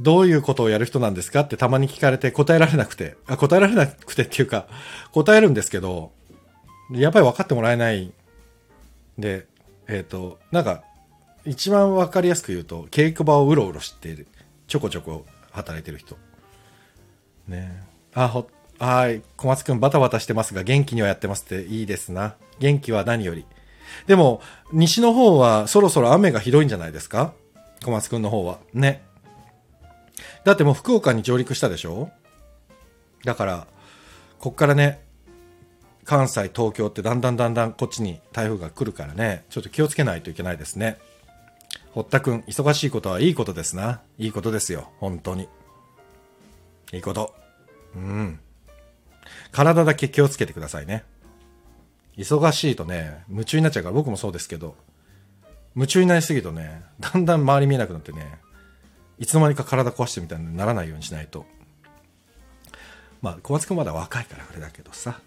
[0.00, 4.68] どういうことをやる人なんですかってたまに聞かれて答えられなくて、あ、答えられなくてっていうか、
[5.12, 6.12] 答えるんですけど、
[6.92, 8.12] やっぱり分かってもらえない
[9.18, 9.46] で、
[9.88, 10.84] えっ、ー、と、なんか、
[11.44, 14.26] 一番分かりやすく言うと、稽古場をうろうろしている。
[14.68, 16.16] ちょこちょこ働いてる人。
[17.48, 18.48] ねあ、ほ、
[18.78, 19.22] はい。
[19.36, 22.34] 小松くんバタバタしてますが、元気にはやってますっていいですな。
[22.58, 23.44] 元気は何より。
[24.06, 24.40] でも、
[24.72, 27.34] 西の方はそろそろ雨がひどいんじゃないですか？
[27.84, 28.58] 小松くんの方は。
[28.72, 29.04] ね。
[30.44, 32.10] だってもう福岡に上陸したでしょ？
[33.24, 33.66] だから、
[34.38, 35.04] こっからね、
[36.04, 40.96] 関西、東京ってだんだんだんだんこっちに台風が来るからね、ちょっと気をつけないといけないですね。
[41.92, 44.00] 堀田くん、忙しいことはいいことですな。
[44.16, 44.90] いいことですよ。
[45.00, 45.48] 本当に。
[46.92, 47.34] いいこと。
[47.96, 48.40] うん。
[49.50, 51.04] 体だけ気をつけてくださいね。
[52.16, 54.76] 忙しいとね、夢中になっちゃうから僕もそうですけど、
[55.74, 58.38] 夢中になりすぎるとね、だんだん周り見えなくなってね、
[59.18, 61.46] いつの間にか体壊してみたいにならないようにしないと。
[63.22, 65.20] まあ、小松くんまだ若いからあれだけどさ。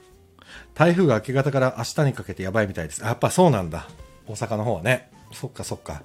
[0.73, 3.01] 台風が明け方から明日にかけてやばいみたいです。
[3.01, 3.88] やっぱそうなんだ。
[4.27, 5.12] 大阪の方はね。
[5.32, 6.01] そっかそっか。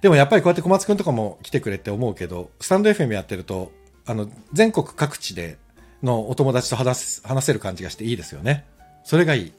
[0.00, 3.72] でもやっぱりこうやって小松くんとかも来てくれって思うけど、スタンド FM やってると、
[4.06, 5.58] あの、全国各地で
[6.02, 8.64] のお友達と話話せる感じがしていいですよね。
[9.04, 9.52] それがいい。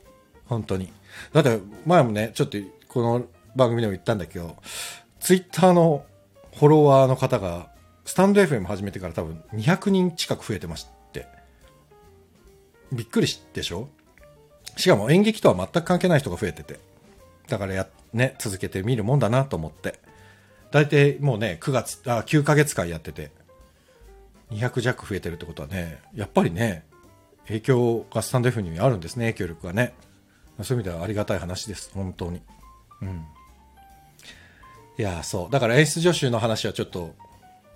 [0.46, 0.92] 本当に。
[1.34, 2.58] だって前もね、ちょっと
[2.88, 4.56] この番組でも言ったんだけど、
[5.20, 6.06] ツイッターの
[6.56, 7.70] フォロワーの方が、
[8.06, 11.28] スタンド FM 始めてから多分200人近く増えてまして。
[12.94, 13.90] びっくりでしょ？
[14.78, 16.80] しかも演劇とは全く関係ない人が増えてて。
[17.50, 20.00] だからや、ね、続けてみるもんだなと思って。
[20.72, 23.32] 大体もうね、9月、あ、9ヶ月間やってて、
[24.52, 26.86] 200弱増えてるってことはね、やっぱりね、
[27.48, 29.94] 影響がスタンド F にあるんですね、影響力がね。
[30.64, 32.42] そういう意味ではありがたい話です、本当に。
[33.02, 33.26] うん。
[34.98, 35.52] いや、そう。
[35.52, 37.14] だから演出助手の話はちょっと、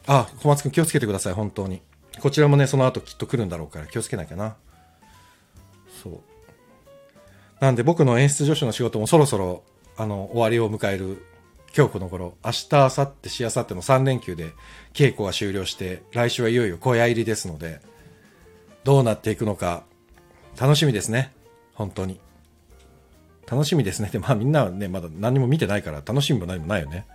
[0.07, 1.81] あ、小松くん気をつけてください、本当に。
[2.19, 4.55] こちらもね、その後きっと来るんだろうから気をつけなきゃな。
[6.03, 6.19] そう。
[7.59, 9.63] なんで僕の演出助手の仕事もそろそろ、
[9.97, 11.23] あの、終わりを迎える
[11.75, 14.51] 今日この頃、明日、明後日、しあさっての3連休で
[14.93, 17.79] 稽古が終了して、来週はいよいよ小屋入りですので、
[18.83, 19.83] どうなっていくのか、
[20.59, 21.33] 楽しみですね。
[21.73, 22.19] 本当に。
[23.49, 24.09] 楽しみですね。
[24.11, 27.05] で、まあみんなはね、まだ何も見てないから楽しみも何もないよね。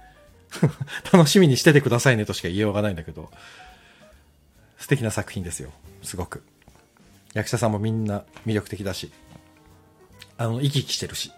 [1.12, 3.30] 楽しみにしててくださいねとしか言いようがないんだけど、
[4.78, 5.70] 素敵な作品ですよ。
[6.02, 6.42] すごく。
[7.34, 9.12] 役者さんもみんな魅力的だし、
[10.38, 11.30] あの、生き生きしてるし、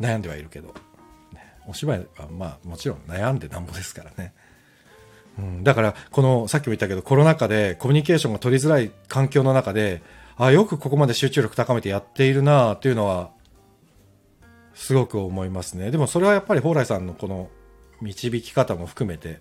[0.00, 0.74] 悩んではいるけど。
[1.70, 4.34] お芝居はまあもちろん悩んでなんぼですからね。
[5.38, 10.02] うん、だからこのさっきも言ったけどコロナ禍でコミュニケーションが取りづらい環境の中で
[10.36, 13.30] あよくここまで集中力高めてやっているなというのは
[14.74, 15.90] すごく思いますね。
[15.90, 17.48] でもそれはやっぱり蓬莱さんのこの
[18.00, 19.38] 導き方も含めて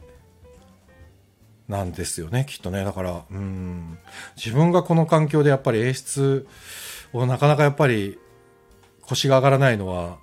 [1.68, 2.84] なんですよねきっとね。
[2.84, 3.98] だからうん。
[4.36, 6.48] 自分がこの環境でやっぱり演出
[7.14, 8.20] をなかなかやっぱり
[9.02, 10.20] 腰が上がらないのは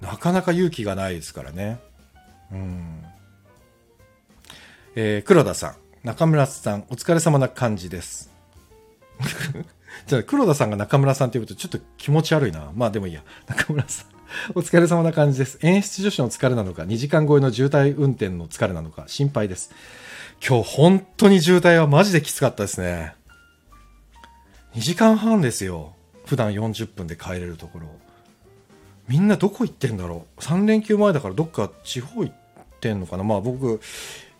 [0.00, 1.78] なかなか勇気がないですからね。
[2.52, 3.04] うん。
[4.94, 8.30] えー、黒田さん、中村さん、お疲れ様な感じです。
[10.06, 12.70] じゃあ、黒田さんが中村さんって言うとちょっと気持ち悪いな。
[12.74, 13.22] まあでもいいや。
[13.46, 14.06] 中村さん。
[14.54, 15.58] お疲れ様な感じです。
[15.62, 19.70] 演出女子の疲れなのか、2時間超えの渋滞運転の疲れなのか、心配です。
[20.46, 23.14] 今日本当に渋滞はマジできつかったですね。
[24.74, 25.94] 2時間半ですよ。
[26.26, 27.88] 普段40分で帰れるところ。
[29.08, 32.34] みんなどこ行ってんだろう？3連休前だからどっか地方行っ
[32.80, 33.24] てんのかな？
[33.24, 33.80] まあ僕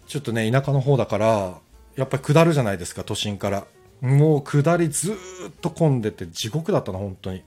[0.07, 1.59] ちょっとね田舎の方だから
[1.97, 3.67] やっぱり下るじゃないですか都心から。
[4.01, 5.17] もう下りずっ
[5.61, 7.43] と混んでて地獄だったな本当に。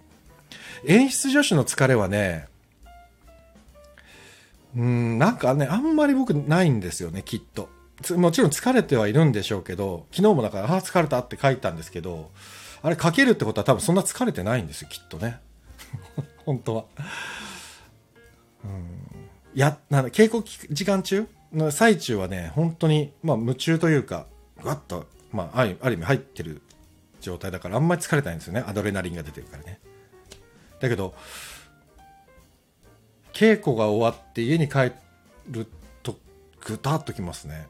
[0.86, 2.47] 演出助手の疲れはね
[4.75, 7.69] うんなんかねあんまり僕ないんですよねきっと。
[8.17, 12.31] もちろん疲れてはいるんでしょうけど昨日もだからああ疲れたって書いたんですけど
[12.81, 15.39] あれ書けるってことは多分そんな疲れてないんですよきっとね。
[16.45, 16.86] 本当は。
[18.63, 19.12] うん。
[19.54, 24.27] や、なん、稽古時間中の最中はね、本当に、まあ、夢中というか、
[24.63, 26.62] ガッと、まあ、ある意味入ってる
[27.19, 28.63] 状態だから、あんまり疲れないんですよね。
[28.67, 29.80] アドレナリンが出てるからね。
[30.80, 31.13] だけど、
[33.34, 34.91] 稽古が終わって家に帰
[35.49, 35.67] る
[36.04, 36.17] と、
[36.65, 37.67] ぐたっときますね。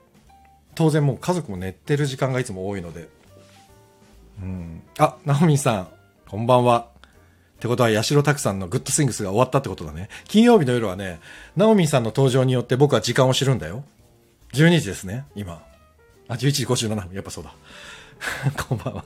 [0.76, 3.10] 当然もう家族も寝てる時間がいつも多いので。
[4.42, 4.82] うん。
[4.98, 5.88] あ、ナオミさん、
[6.28, 6.91] こんばんは。
[7.62, 10.10] ってことは、八代拓さんのグッドスイングスが終わったってことだね。
[10.28, 11.20] 金曜日の夜はね、
[11.56, 13.84] ナオミさんの登場によって僕は時間を知るんだよ。
[14.54, 15.64] 12時ですね、今。
[16.28, 17.14] あ、11時57分。
[17.14, 17.54] やっぱそうだ。
[18.68, 19.06] こんばんは。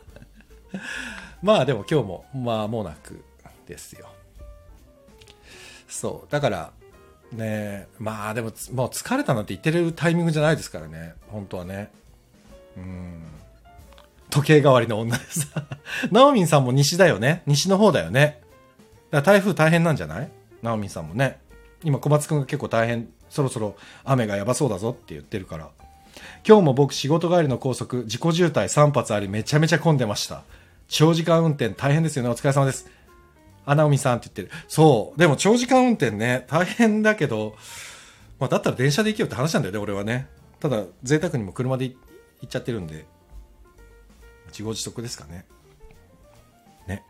[1.43, 3.21] まあでも今日も、まあもなく
[3.67, 4.07] ですよ。
[5.89, 6.31] そう。
[6.31, 6.71] だから、
[7.33, 11.15] ねまあでも、もう疲れたなんて言ってるタイミングじゃないですからね。
[11.27, 11.91] 本当はね。
[12.77, 13.21] うん。
[14.29, 15.51] 時計代わりの女です。
[16.09, 17.43] ナオミンさんも西だよね。
[17.47, 18.44] 西の方だよね。
[19.11, 20.31] だ台風大変なんじゃない？
[20.61, 21.39] ナオミさんもね。
[21.83, 25.69] 今小松くんが結構大変、そろそろ雨がやばそうだぞって言ってるから。
[26.47, 30.43] 今日も僕仕事帰りの高速、自己渋滞3発ありめちゃめちゃ混んでました。
[30.87, 32.29] 長時間運転大変ですよね。
[32.29, 32.89] お疲れ様です。
[33.65, 34.61] あ、ナオミさんって言ってる。
[34.67, 35.19] そう。
[35.19, 37.55] でも長時間運転ね、大変だけど、
[38.39, 40.27] まあだったら電車で行けよって話なんだよね、俺はね。
[40.59, 41.95] ただ、贅沢にも車で行
[42.45, 43.05] っちゃってるんで、
[44.47, 45.45] 自業自得ですかね。
[46.87, 47.03] ね。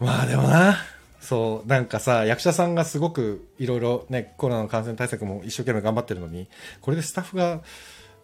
[0.00, 0.76] まあでもな、
[1.20, 6.48] そう、なんかさ、役者さんがすごくいろいろね、コロナの感染対策も一生懸命頑張ってるのに、
[6.80, 7.62] これでスタッフが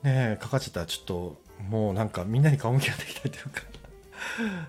[0.03, 3.63] ね、かかっちゃったらちょっと、もうなんかみんなに顔向き合っていきたいというか。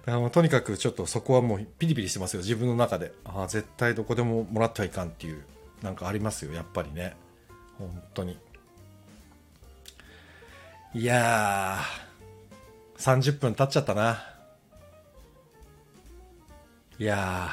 [0.06, 3.12] だからとにかくちょっとそこはもうピリピリしてますよ、自分の中で。
[3.26, 5.44] ああ、絶対どこでももらってはいかんっていう、
[5.82, 7.16] なんかありますよ、やっぱりね。
[7.78, 8.38] 本当に。
[10.94, 14.31] いやー、30分経っちゃったな。
[17.02, 17.50] いや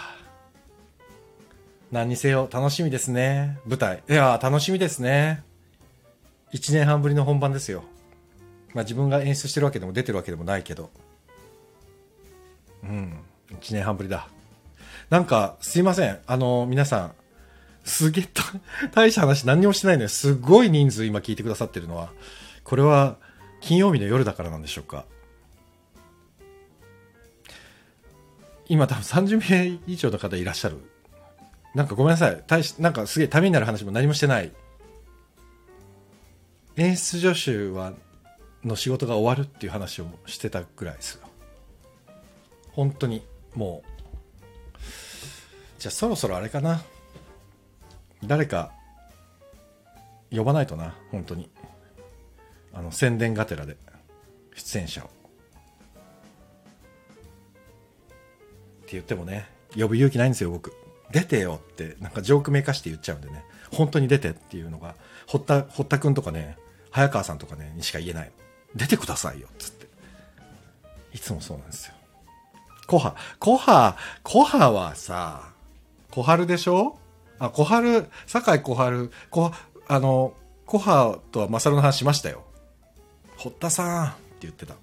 [1.91, 3.59] 何にせよ楽しみですね。
[3.67, 4.03] 舞台。
[4.07, 5.43] いや楽しみですね。
[6.53, 7.83] 1年半ぶりの本番ですよ。
[8.75, 10.91] まあ自分が演出してるわけでも出てるわけでもないけど。
[12.83, 13.21] うん。
[13.53, 14.29] 1年半ぶりだ。
[15.09, 16.19] なんか、すいません。
[16.27, 17.13] あの、皆さん、
[17.85, 18.29] すげえ、
[18.93, 20.11] 大した話何にもしてないのよ。
[20.11, 22.11] すごい人数今聞いてくださってるのは、
[22.65, 23.17] これは
[23.63, 25.07] 金曜日の夜だからなんでしょうか。
[28.69, 30.77] 今多分30名以上の方いらっしゃる。
[31.75, 32.43] なんかごめんなさい。
[32.47, 34.53] 大し、なんかすげえためになる話も何もしてない。
[36.77, 37.93] 演出助手は、
[38.65, 41.29] の仕事が終わるっていう話をしてたぐらいですよ。
[42.73, 43.23] 本当に、
[43.55, 43.89] もう。
[45.79, 46.83] じゃあそろそろあれかな。
[48.25, 48.73] 誰か、
[50.31, 51.51] 呼ばないとな、本当に。
[52.73, 53.77] あの、宣伝がてらで、
[54.55, 55.18] 出演者を。
[58.93, 60.73] 言ってもね、呼ぶ勇気ないんですよ、僕。
[61.11, 64.95] 出てよって、なんかジョークめかして言っちゃうんでね、本当に出てっていうのが、
[65.27, 66.57] 堀田、堀田くんとかね、
[66.91, 68.31] 早川さんとかね、にしか言えない。
[68.75, 69.87] 出てくださいよっ、つって。
[71.15, 71.95] いつもそうなんですよ。
[72.87, 75.53] コハ、コハ、コハはさ、
[76.11, 76.99] 小春でしょ？
[77.39, 79.53] あ、小春、酒井小春、小、
[79.87, 80.35] あの、
[80.67, 82.45] コハとはマサルの話しましたよ。
[83.37, 84.75] 堀田さんって言ってた。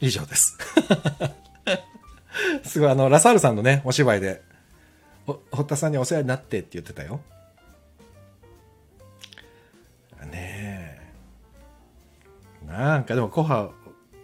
[0.00, 0.56] 以上です。
[2.64, 4.42] すごい、あの、ラサールさんのね、お芝居で、
[5.50, 7.20] 堀田さんにお世話になってって言ってたよ。
[10.30, 12.66] ねえ。
[12.66, 13.70] なんかでも、コハ、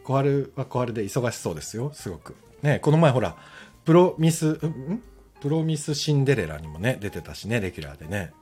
[0.05, 2.35] 小春は小春で忙しそうですよ、すごく。
[2.63, 3.37] ねこの前ほら、
[3.85, 5.03] プロミス、うん？
[5.41, 8.33] プロミスシンデレラにもね、出てたしね、レギュラーでね。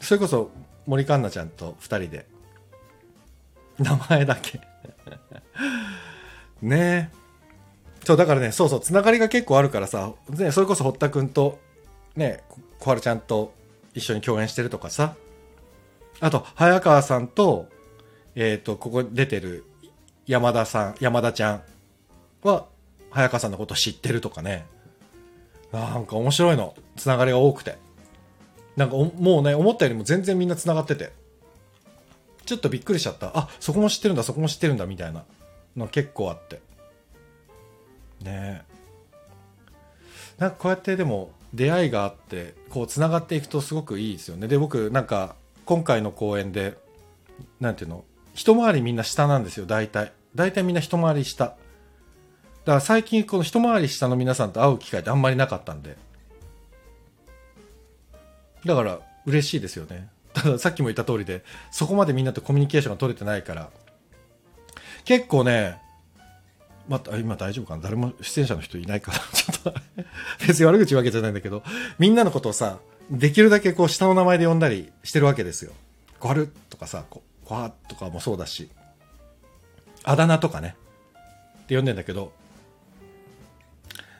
[0.00, 0.50] それこそ、
[0.86, 2.26] 森環奈ちゃんと二人で、
[3.78, 4.60] 名前だけ
[6.62, 7.23] ねえ
[8.04, 11.58] そう、だからね、そうそう、つながりが結構あるからさ、ね、それこそ堀田くんと、
[12.16, 12.42] ね、
[12.78, 13.54] 小春ちゃんと
[13.94, 15.14] 一緒に共演してるとかさ、
[16.20, 17.68] あと、早川さんと、
[18.34, 19.64] えっ、ー、と、ここ出てる
[20.26, 21.62] 山田さん、山田ちゃん
[22.42, 22.66] は、
[23.10, 24.66] 早川さんのこと知ってるとかね。
[25.72, 26.74] なんか面白いの。
[26.96, 27.78] つながりが多くて。
[28.76, 31.12] なんかもうね、思ったよりも全然みんなつながってて。
[32.44, 33.32] ちょっとびっくりしちゃった。
[33.34, 35.24] あ、そこも知ってるんだ、そこも知ってるんだ、みたいな
[35.76, 36.60] の結構あって。
[38.24, 38.64] ね
[40.38, 44.48] なんかこうやってでも出会いがあって、こうつながっていくとすごくいいですよね。
[44.48, 46.76] で、僕なんか今回の公演で、
[47.60, 50.12] なんていうの、一回りみんな下なんですよ、大体。
[50.34, 51.44] 大体みんな一回り下。
[51.44, 51.56] だか
[52.64, 55.96] ら最近この一回り下の皆さんと会う機会ってあんまりなかったんで。
[58.64, 60.08] だから嬉しいですよね。
[60.32, 63.70] たださっきも言った通りで、そこまでみんなとコミュニケーションが取れてないから。
[65.04, 65.80] 結構ね、
[66.88, 67.82] また、今大丈夫かな？
[67.82, 69.74] 誰も出演者の人いないから、 ちょっと
[70.46, 71.62] 別に悪口言うわけじゃないんだけど、
[71.98, 72.78] みんなのことをさ、
[73.10, 75.72] できるだけこう下の名前で呼んだりしてるわけですよ。
[76.20, 78.70] 小春とかさ、こコハとかもそうだし、
[80.02, 80.76] あだ名とかね、
[81.64, 82.32] って呼んでんだけど、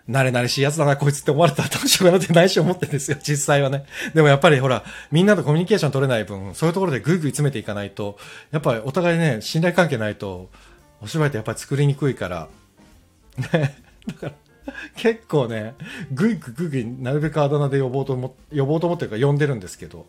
[0.09, 3.87] 慣れ慣れしいやつだな、こいつって思われたらどうしようかなって内心思ってるんですよ、実際はね。
[4.13, 8.19] でもやっぱりほら、みんなとコミュニケーション取れない分、そういうところでぐいぐい詰めていかないと、
[8.51, 10.51] やっぱりお互いね、信頼関係ないと、
[11.05, 12.49] お芝居ってやっぱり作りにくいから、
[13.53, 13.77] ね、
[14.09, 14.33] だから、
[14.97, 15.75] 結構ね、
[16.13, 20.07] ぐいぐいぐいぐいなるべくあだ名で呼ぼうと思、呼ぼうと思ってるから呼んでるんですけど、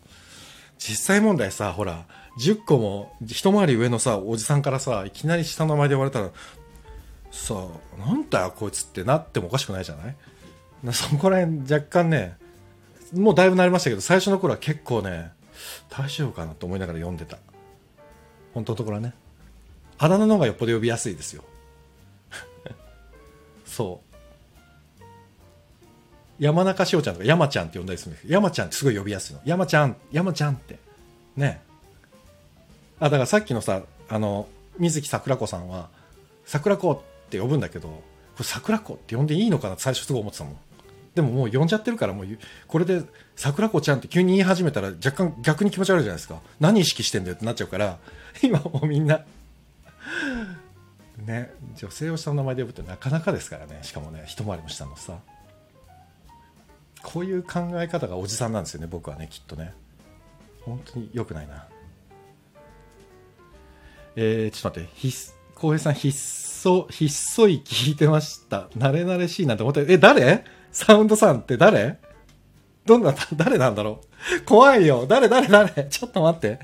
[0.78, 2.06] 実際問題さ、ほら、
[2.40, 6.30] 10個も一回り上のさ、おじさんからさ、いきなり下の名前で言われたら、
[7.32, 7.56] さ
[7.98, 10.16] あ、なんだよこいつってなってもおかしくないじゃない？
[10.94, 12.38] そこら辺若干ね、
[13.14, 15.32] もうだいぶ慣れましたけど、最初の頃は結構ね、
[15.90, 17.38] 大丈夫かなと思いながら読んでた。
[18.54, 19.14] 本当のところはね。
[19.98, 21.44] あだ名の方がよっぽど呼びやすいですよ。
[23.66, 24.16] そう。
[26.40, 29.42] 山中しおちゃんとか山ちゃんって呼んだりするんですけど、山ちゃんってすごい呼びやすいの。
[29.46, 30.80] 山ちゃん、山ちゃんって。
[31.38, 31.62] ね。
[33.00, 35.90] あ、だからさっきのさ、あの、水木桜子さんは、
[36.46, 38.04] 桜子って呼ぶんだけど、こ
[38.40, 40.58] れ桜子って呼んでいいのかなって最初すごい思ってたもん。
[41.16, 42.28] でももう呼んじゃってるから、もう、
[42.68, 43.02] これで
[43.38, 46.42] 桜子ちゃんって急に言い始めたら若干逆に気持ち悪いじゃないですか。
[46.60, 47.98] 何意識してんだよってなっちゃうから、
[48.44, 49.24] 今もうみんな
[51.26, 53.80] ね、女性を下の名前で呼ぶってなかなかですからね。
[53.84, 55.18] しかもね、一回りも下のさ。
[57.02, 59.74] こういう考え方がおじさんなんですよね、僕はね、きっとね。
[60.64, 61.68] 本当に良くないな。
[64.16, 68.70] えー、ちょっと待って、浩平さん、ひっそ、ひっそい聞いてました。
[68.78, 70.44] 慣れ慣れしいなと思って、え、誰？
[70.72, 72.00] サウンドさんって誰？
[72.86, 74.02] どんな、誰なんだろ
[74.42, 74.42] う？
[74.44, 75.06] 怖いよ。
[75.08, 75.86] 誰誰誰？
[75.86, 76.60] ちょっと待って。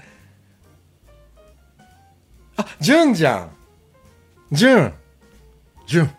[2.61, 3.51] あ、ジュンじゃん。
[4.51, 4.93] ジュン。
[5.87, 6.11] ジュン。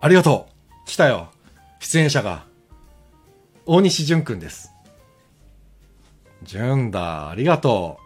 [0.00, 0.48] ありがと
[0.84, 0.86] う。
[0.86, 1.30] 来たよ。
[1.78, 2.44] 出演者が。
[3.64, 4.72] 大西淳くんです。
[6.42, 7.98] 淳だ、ありがと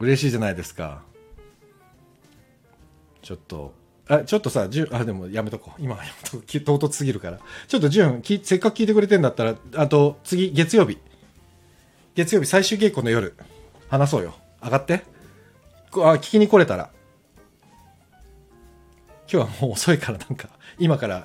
[0.00, 0.04] う。
[0.04, 1.02] 嬉しいじゃないですか。
[3.22, 3.72] ちょっと、
[4.08, 5.82] あ、ちょっとさ、淳、あ、でもやめとこう。
[5.82, 6.60] 今やめとこう。
[6.60, 7.38] 唐突すぎるから。
[7.68, 10.98] ちょっと淳、せっかく聞いてくれてんだったら、あと、次、月曜日。
[12.16, 13.34] 月曜日最終稽古の夜、
[13.88, 14.34] 話そうよ。
[14.62, 15.13] 上がって。
[16.02, 16.90] あ、聞きに来れたら。
[19.32, 21.24] 今日はもう遅いからなんか、今からっ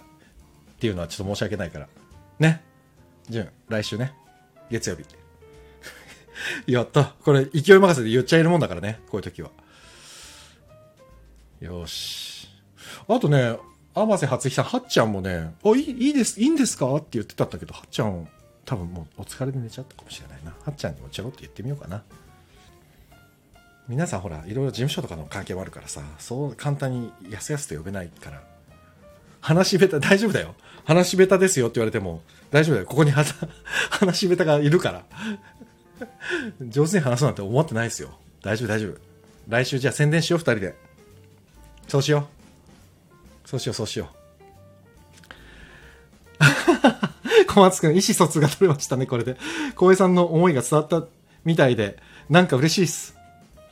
[0.79, 1.87] ていうのはちょっと申し訳ないから。
[2.39, 2.63] ね。
[3.29, 4.13] じゃあ、来週ね。
[4.69, 5.05] 月曜日。
[6.71, 7.15] やった。
[7.23, 8.99] これ、勢い任せで言っちゃえるもんだからね。
[9.09, 9.51] こういう時は。
[11.59, 12.47] よし。
[13.07, 13.57] あとね、
[13.93, 16.95] 天瀬初日さん、はっちゃんもね、お、いいいいです、いいんですか？
[16.95, 18.27] って言ってたんだけど、はっちゃん、
[18.65, 20.51] 多分もうお疲れで寝ちゃったかもしれないな。
[20.51, 22.03] はっちゃんにもちょろっと言ってみようかな。
[23.89, 28.43] 皆さんほら、いろいろ事務所とかの関係もあるからさ、そう簡単にやすやすと呼べないから、
[29.41, 30.53] 話し下手、大丈夫だよ。
[30.85, 32.21] 話し下手ですよって言われても、
[32.51, 32.87] 大丈夫だよ。
[32.87, 33.33] ここに 話
[34.17, 35.03] し下手がいるから。
[36.61, 38.11] 上手に話そうなんて思ってないですよ。
[38.43, 38.97] 大丈夫、大丈夫。
[39.47, 40.75] 来週じゃあ宣伝しよう、二人で。
[41.87, 42.27] そうしよ
[43.45, 43.49] う。
[43.49, 44.09] そうしよう、そうしよ
[46.39, 47.45] う。
[47.51, 49.35] 小松くん、意思疎通が取れましたね、これで。
[49.75, 51.03] 小平さんの思いが伝わった
[51.43, 51.97] みたいで、
[52.29, 53.18] なんか嬉しいっす。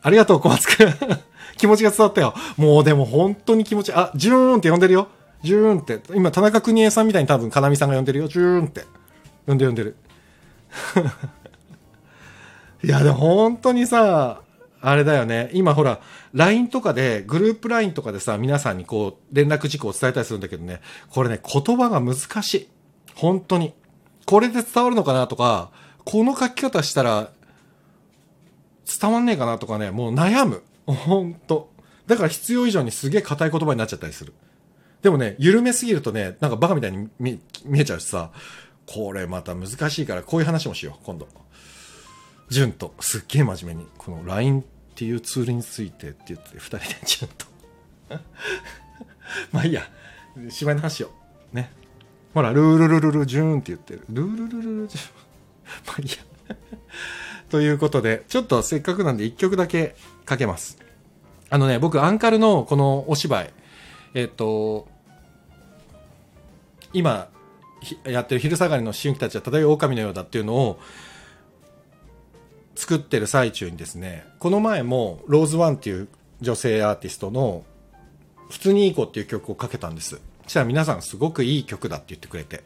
[0.02, 0.94] ありがとう、小松くん。
[1.58, 2.34] 気持ちが伝わったよ。
[2.56, 5.08] もうでも本当に気持ち、あ、ジューンって呼んでるよ。
[5.44, 6.02] ジューンって。
[6.14, 8.28] 今、田中邦衛さんみたいに多分、かなみさんが呼んでるよ。
[8.28, 8.86] ジューンって。
[9.46, 9.96] 呼んで呼んでる。
[12.84, 14.42] いや、でも本当にさ、
[14.82, 15.50] あれだよね。
[15.54, 16.00] 今ほら、
[16.34, 22.68] LINE とかで、グループ LINE とかでさ、皆さんにこう、連絡事項を伝えたりするんだけどね、これね、言葉が難しい。
[23.16, 23.74] 本当に。
[24.26, 25.72] これで伝わるのかなとか、
[26.06, 27.32] この書き方したら、
[29.00, 30.64] 伝わんねえかなとかね、もう悩む。
[30.86, 31.70] ほんと。
[32.08, 34.34] だから必要以上にすげえ硬い言葉になっちゃったりする。
[35.02, 37.40] でもね、緩めすぎるとね、なんかバカみたいに見
[37.80, 38.32] えちゃうしさ、
[38.86, 41.28] これまた難しいからこういう話もしよう、今度。
[42.50, 44.64] 純と、すっげえ真面目に、この LINE っ
[44.96, 47.46] ていうツールについてって言って、二人で純と。
[49.52, 49.84] まあいいや、
[50.50, 51.12] 芝居の話を。
[51.52, 51.72] ね。
[52.34, 54.06] ほら、ルールルルルジューンって言ってる。
[54.10, 55.14] ルールルルルジューン。
[55.88, 56.16] まあいいや。
[57.50, 59.96] ということで、ちょっとせっかくなんで一曲だけ
[60.26, 60.78] かけます。
[61.50, 63.54] あのね、僕、アンカルのこのお芝居、
[64.14, 64.88] えっ、と、
[66.94, 67.30] 今、
[68.06, 70.80] やってる昼下がりの春季たちは漂う狼のようだっていうのを
[72.76, 76.08] 作ってる最中にですね、この前もローズワンっていう
[76.42, 77.64] 女性アーティストの
[78.50, 80.20] 普通にいい子っていう曲をかけたんです。
[80.44, 82.64] そしたら皆さんすごくいい曲だって言ってくれて。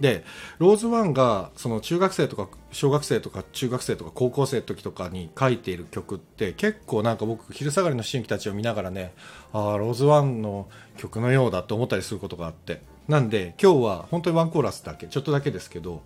[0.00, 0.24] で、
[0.58, 9.12] ローズワンがその中学生とか小学生とか中学生とか高校生の時とかに書いている曲って結構なんか僕昼下がりの新規たちを見ながらね、
[9.52, 12.82] ああ、ローズワンの曲のようだって思ったりすることがあって。
[13.08, 16.02] なんで今日は本当にワンコーラスだけ、ちょっとだけですけど、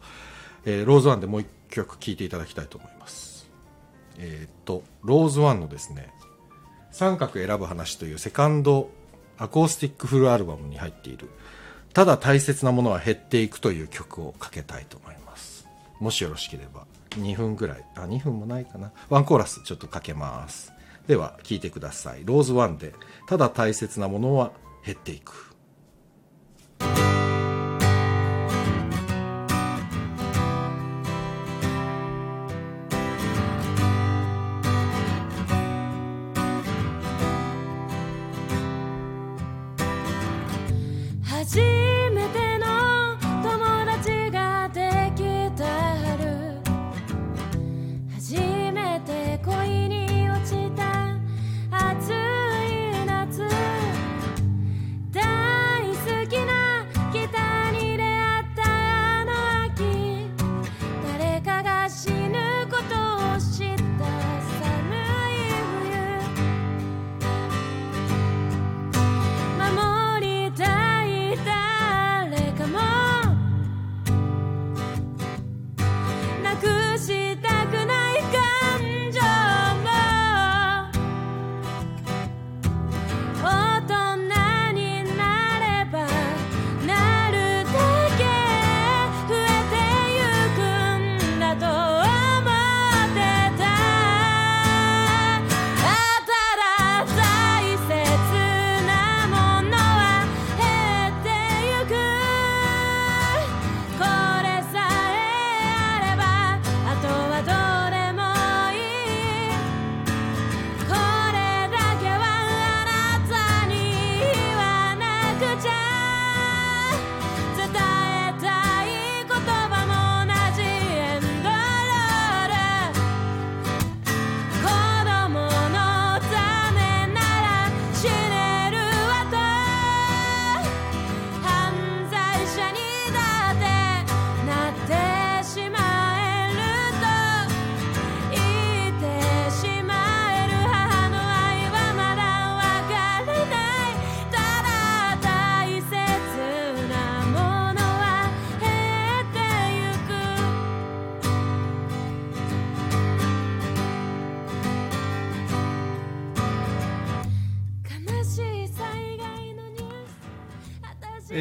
[0.65, 3.51] えー、ローズワンでもう一曲聴いていただきたいと思います。
[4.19, 6.13] えっ、と、ローズワンのですね、
[6.91, 8.91] 三角選ぶ話というセカンド
[9.39, 11.31] アコースティックフルアルバムに入っている
[11.93, 15.67] ただ大切なものは減っていくという曲をかけたいと思います。
[15.99, 18.93] もしよろしければ2分ぐらいあ2分もないかな。
[19.09, 20.73] ワンコーラスちょっとかけます。
[21.07, 22.23] では聴いてください。
[22.25, 22.95] ローズワンで
[23.27, 24.53] ただ大切なものは
[24.85, 25.55] 減っていく。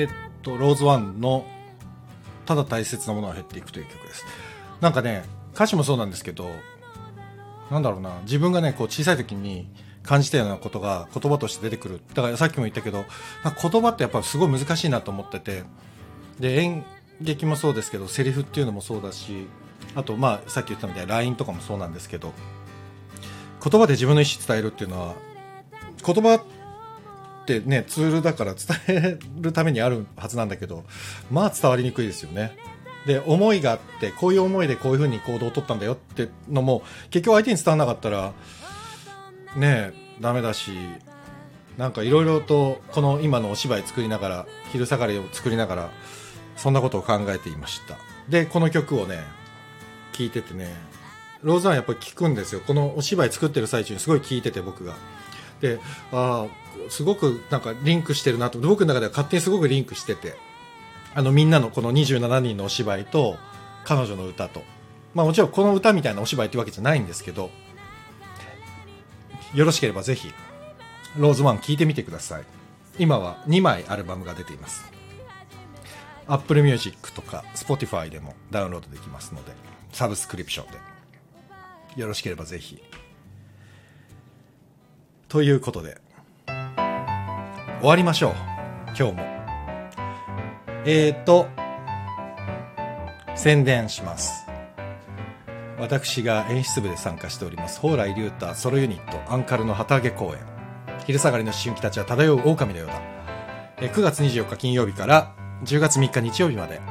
[0.02, 0.10] えっ
[0.42, 1.46] と、ローズワンの、
[2.46, 4.26] ただ大切なものは減っていくという曲です。
[4.82, 5.24] なんかね、
[5.54, 6.50] 歌詞もそうなんですけど、
[7.70, 9.68] なんだろうな、自分がね、こう小さい時に
[10.04, 13.06] 感じたようなことが言葉として出てくるだからさっきも言ったけど
[13.44, 15.64] 言葉ってやっぱすごい難しいなと思ってて
[16.40, 16.84] で演
[17.22, 19.48] 劇もそうですけどセリフっていうのもそうだし
[19.96, 22.34] あとまあさっき言ったみたいに LINE とかもそうなんですけど
[23.64, 25.16] 言葉で自分の意思伝えるっていうのは
[26.04, 26.44] 言葉
[27.58, 30.84] ってねツールだから伝えるためにあるはずなんだけど
[31.32, 32.56] まあ伝わりにくいですよね。
[33.06, 38.34] で思いがあってこういう思いでこういうふうに行動を取ったんだよってのも結局相手に伝わらなかったら
[39.56, 40.72] ねえダメだし
[41.78, 45.90] なんかいろいろとこの今のお芝居作りながら昼下がりを作りながら
[46.58, 47.98] そんなことを考えていました。
[48.28, 49.24] でこの曲をね
[50.12, 50.76] 聴いててね
[51.42, 52.60] ローズワンやっぱり聴くんですよ。
[52.60, 54.96] このお芝居作ってる最中にすごい聴いてて僕が。
[55.62, 55.80] で
[56.12, 58.60] ああすごくなんかリンクしてるなと。
[58.60, 60.36] 僕の中では勝手にすごくリンクしてて。
[61.16, 63.38] あのみんなのこの27人のお芝居と
[63.84, 64.64] 彼女の歌と。
[65.14, 67.50] まあもちろんこの歌みたいなお芝居ってわけじゃないんですけど
[69.56, 70.32] よろしければぜひ
[71.18, 72.44] ローズワン聴いてみてください。
[73.00, 74.86] 今は2枚アルバムが出ています。
[76.28, 79.52] Apple Music とか Spotify でもダウンロードできますので
[79.92, 80.78] サブスクリプションで。
[81.96, 82.82] よろしければぜひ。
[85.28, 86.00] ということで
[87.80, 88.34] 終わりましょう。
[88.88, 89.24] 今日も。
[90.86, 91.48] えーと
[93.36, 94.46] 宣伝します。
[95.80, 100.40] 私が演出部で参加しております蓬莱竜太ソロユニットアンカルの旗揚げ公演。
[101.08, 103.02] 昼下がりの思春期たちは漂う狼のようだ。
[103.88, 106.82] 9月24日金曜日から10月3日日曜日まで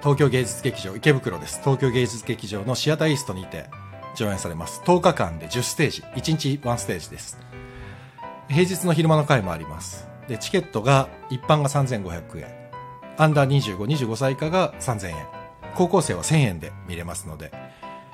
[0.00, 1.60] 東京芸術劇場池袋です。
[1.60, 3.64] 東京芸術劇場のシアターイーストにて
[4.14, 4.82] 上演されます。
[4.84, 7.38] 10日間で10ステージ1日1ステージです。
[8.48, 10.13] 平日の昼間の回もあります。
[10.28, 12.64] でチケットが一般が3500円。
[13.16, 15.26] アンダー2525歳以下が3000円。
[15.74, 17.52] 高校生は1000円で見れますので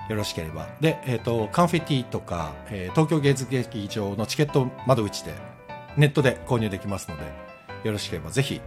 [0.08, 0.66] よろしければ。
[0.80, 5.34] で、えーと、カンフェティとか、えー、東京芸術劇場のチケット窓口で
[5.96, 7.24] ネットで購入できますので
[7.84, 8.60] よろしければぜひ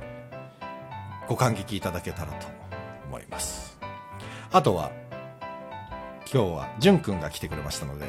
[1.27, 2.47] ご感激いただけたらと
[3.07, 3.77] 思います。
[4.51, 4.91] あとは
[6.31, 8.05] 今日はじゅんくんが来てくれましたので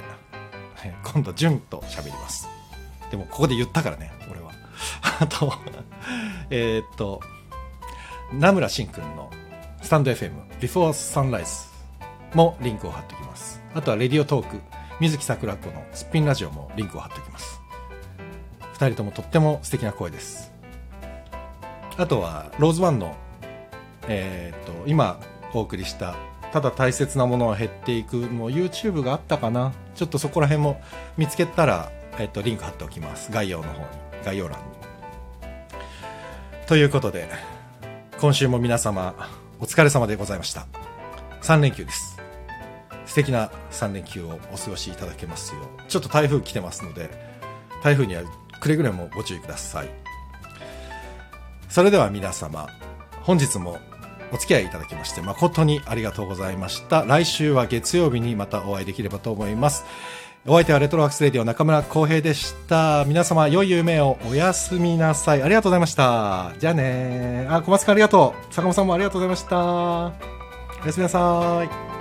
[1.13, 2.49] 今度じゅんと喋ります。
[3.11, 4.64] でもここで言ったからね俺は。
[5.21, 5.53] あと
[6.51, 7.21] えっと
[8.33, 9.31] 名村しんくんの
[9.83, 11.71] スタンド FM Before Sunrise
[12.35, 13.63] もリンクを貼っておきます。
[13.75, 14.61] あとはレディオトーク
[15.01, 17.61] 水木桜子のすっぴんラジオもリンクを貼っておきます。
[18.75, 20.53] 2人ともとっても素敵な声です。
[21.97, 23.15] あとはローズワンの、
[24.09, 25.21] えー、っと今
[25.53, 26.17] お送りした
[26.53, 29.73] ただ大切なものは減っていくもう YouTube があったかな。
[29.95, 30.81] ちょっとそこら辺も
[31.17, 33.33] 見つけたら、えっと、リンク貼っておきます。
[33.33, 33.87] 概要の方に。
[34.25, 34.74] 概要欄に。
[36.67, 37.29] ということで
[38.19, 39.15] 今週も皆様
[39.61, 40.67] お疲れ様でございました。
[41.43, 42.19] 3連休です。
[43.05, 45.91] 素敵な3連休をお過ごしいただけますよう。
[45.91, 47.11] ちょっと台風来てますので
[47.83, 48.23] 台風には
[48.61, 49.91] くれぐれもご注意ください。
[51.69, 52.67] それでは皆様
[53.21, 53.79] 本日も
[54.33, 57.05] お付き合いいただきまして誠にありがとうございました。
[57.05, 59.85] 来週は月曜日にまたお会いできればと思います。
[60.47, 63.07] お相手はレトロワークスレディオ中村浩平でした。
[63.07, 65.43] 皆様良い夢をおやすみなさい。
[65.43, 66.53] ありがとうございました。
[66.59, 68.53] じゃあねあ小松君ありがとう。
[68.53, 69.57] 坂本さんもありがとうございました。
[70.83, 71.94] おやすみなさい。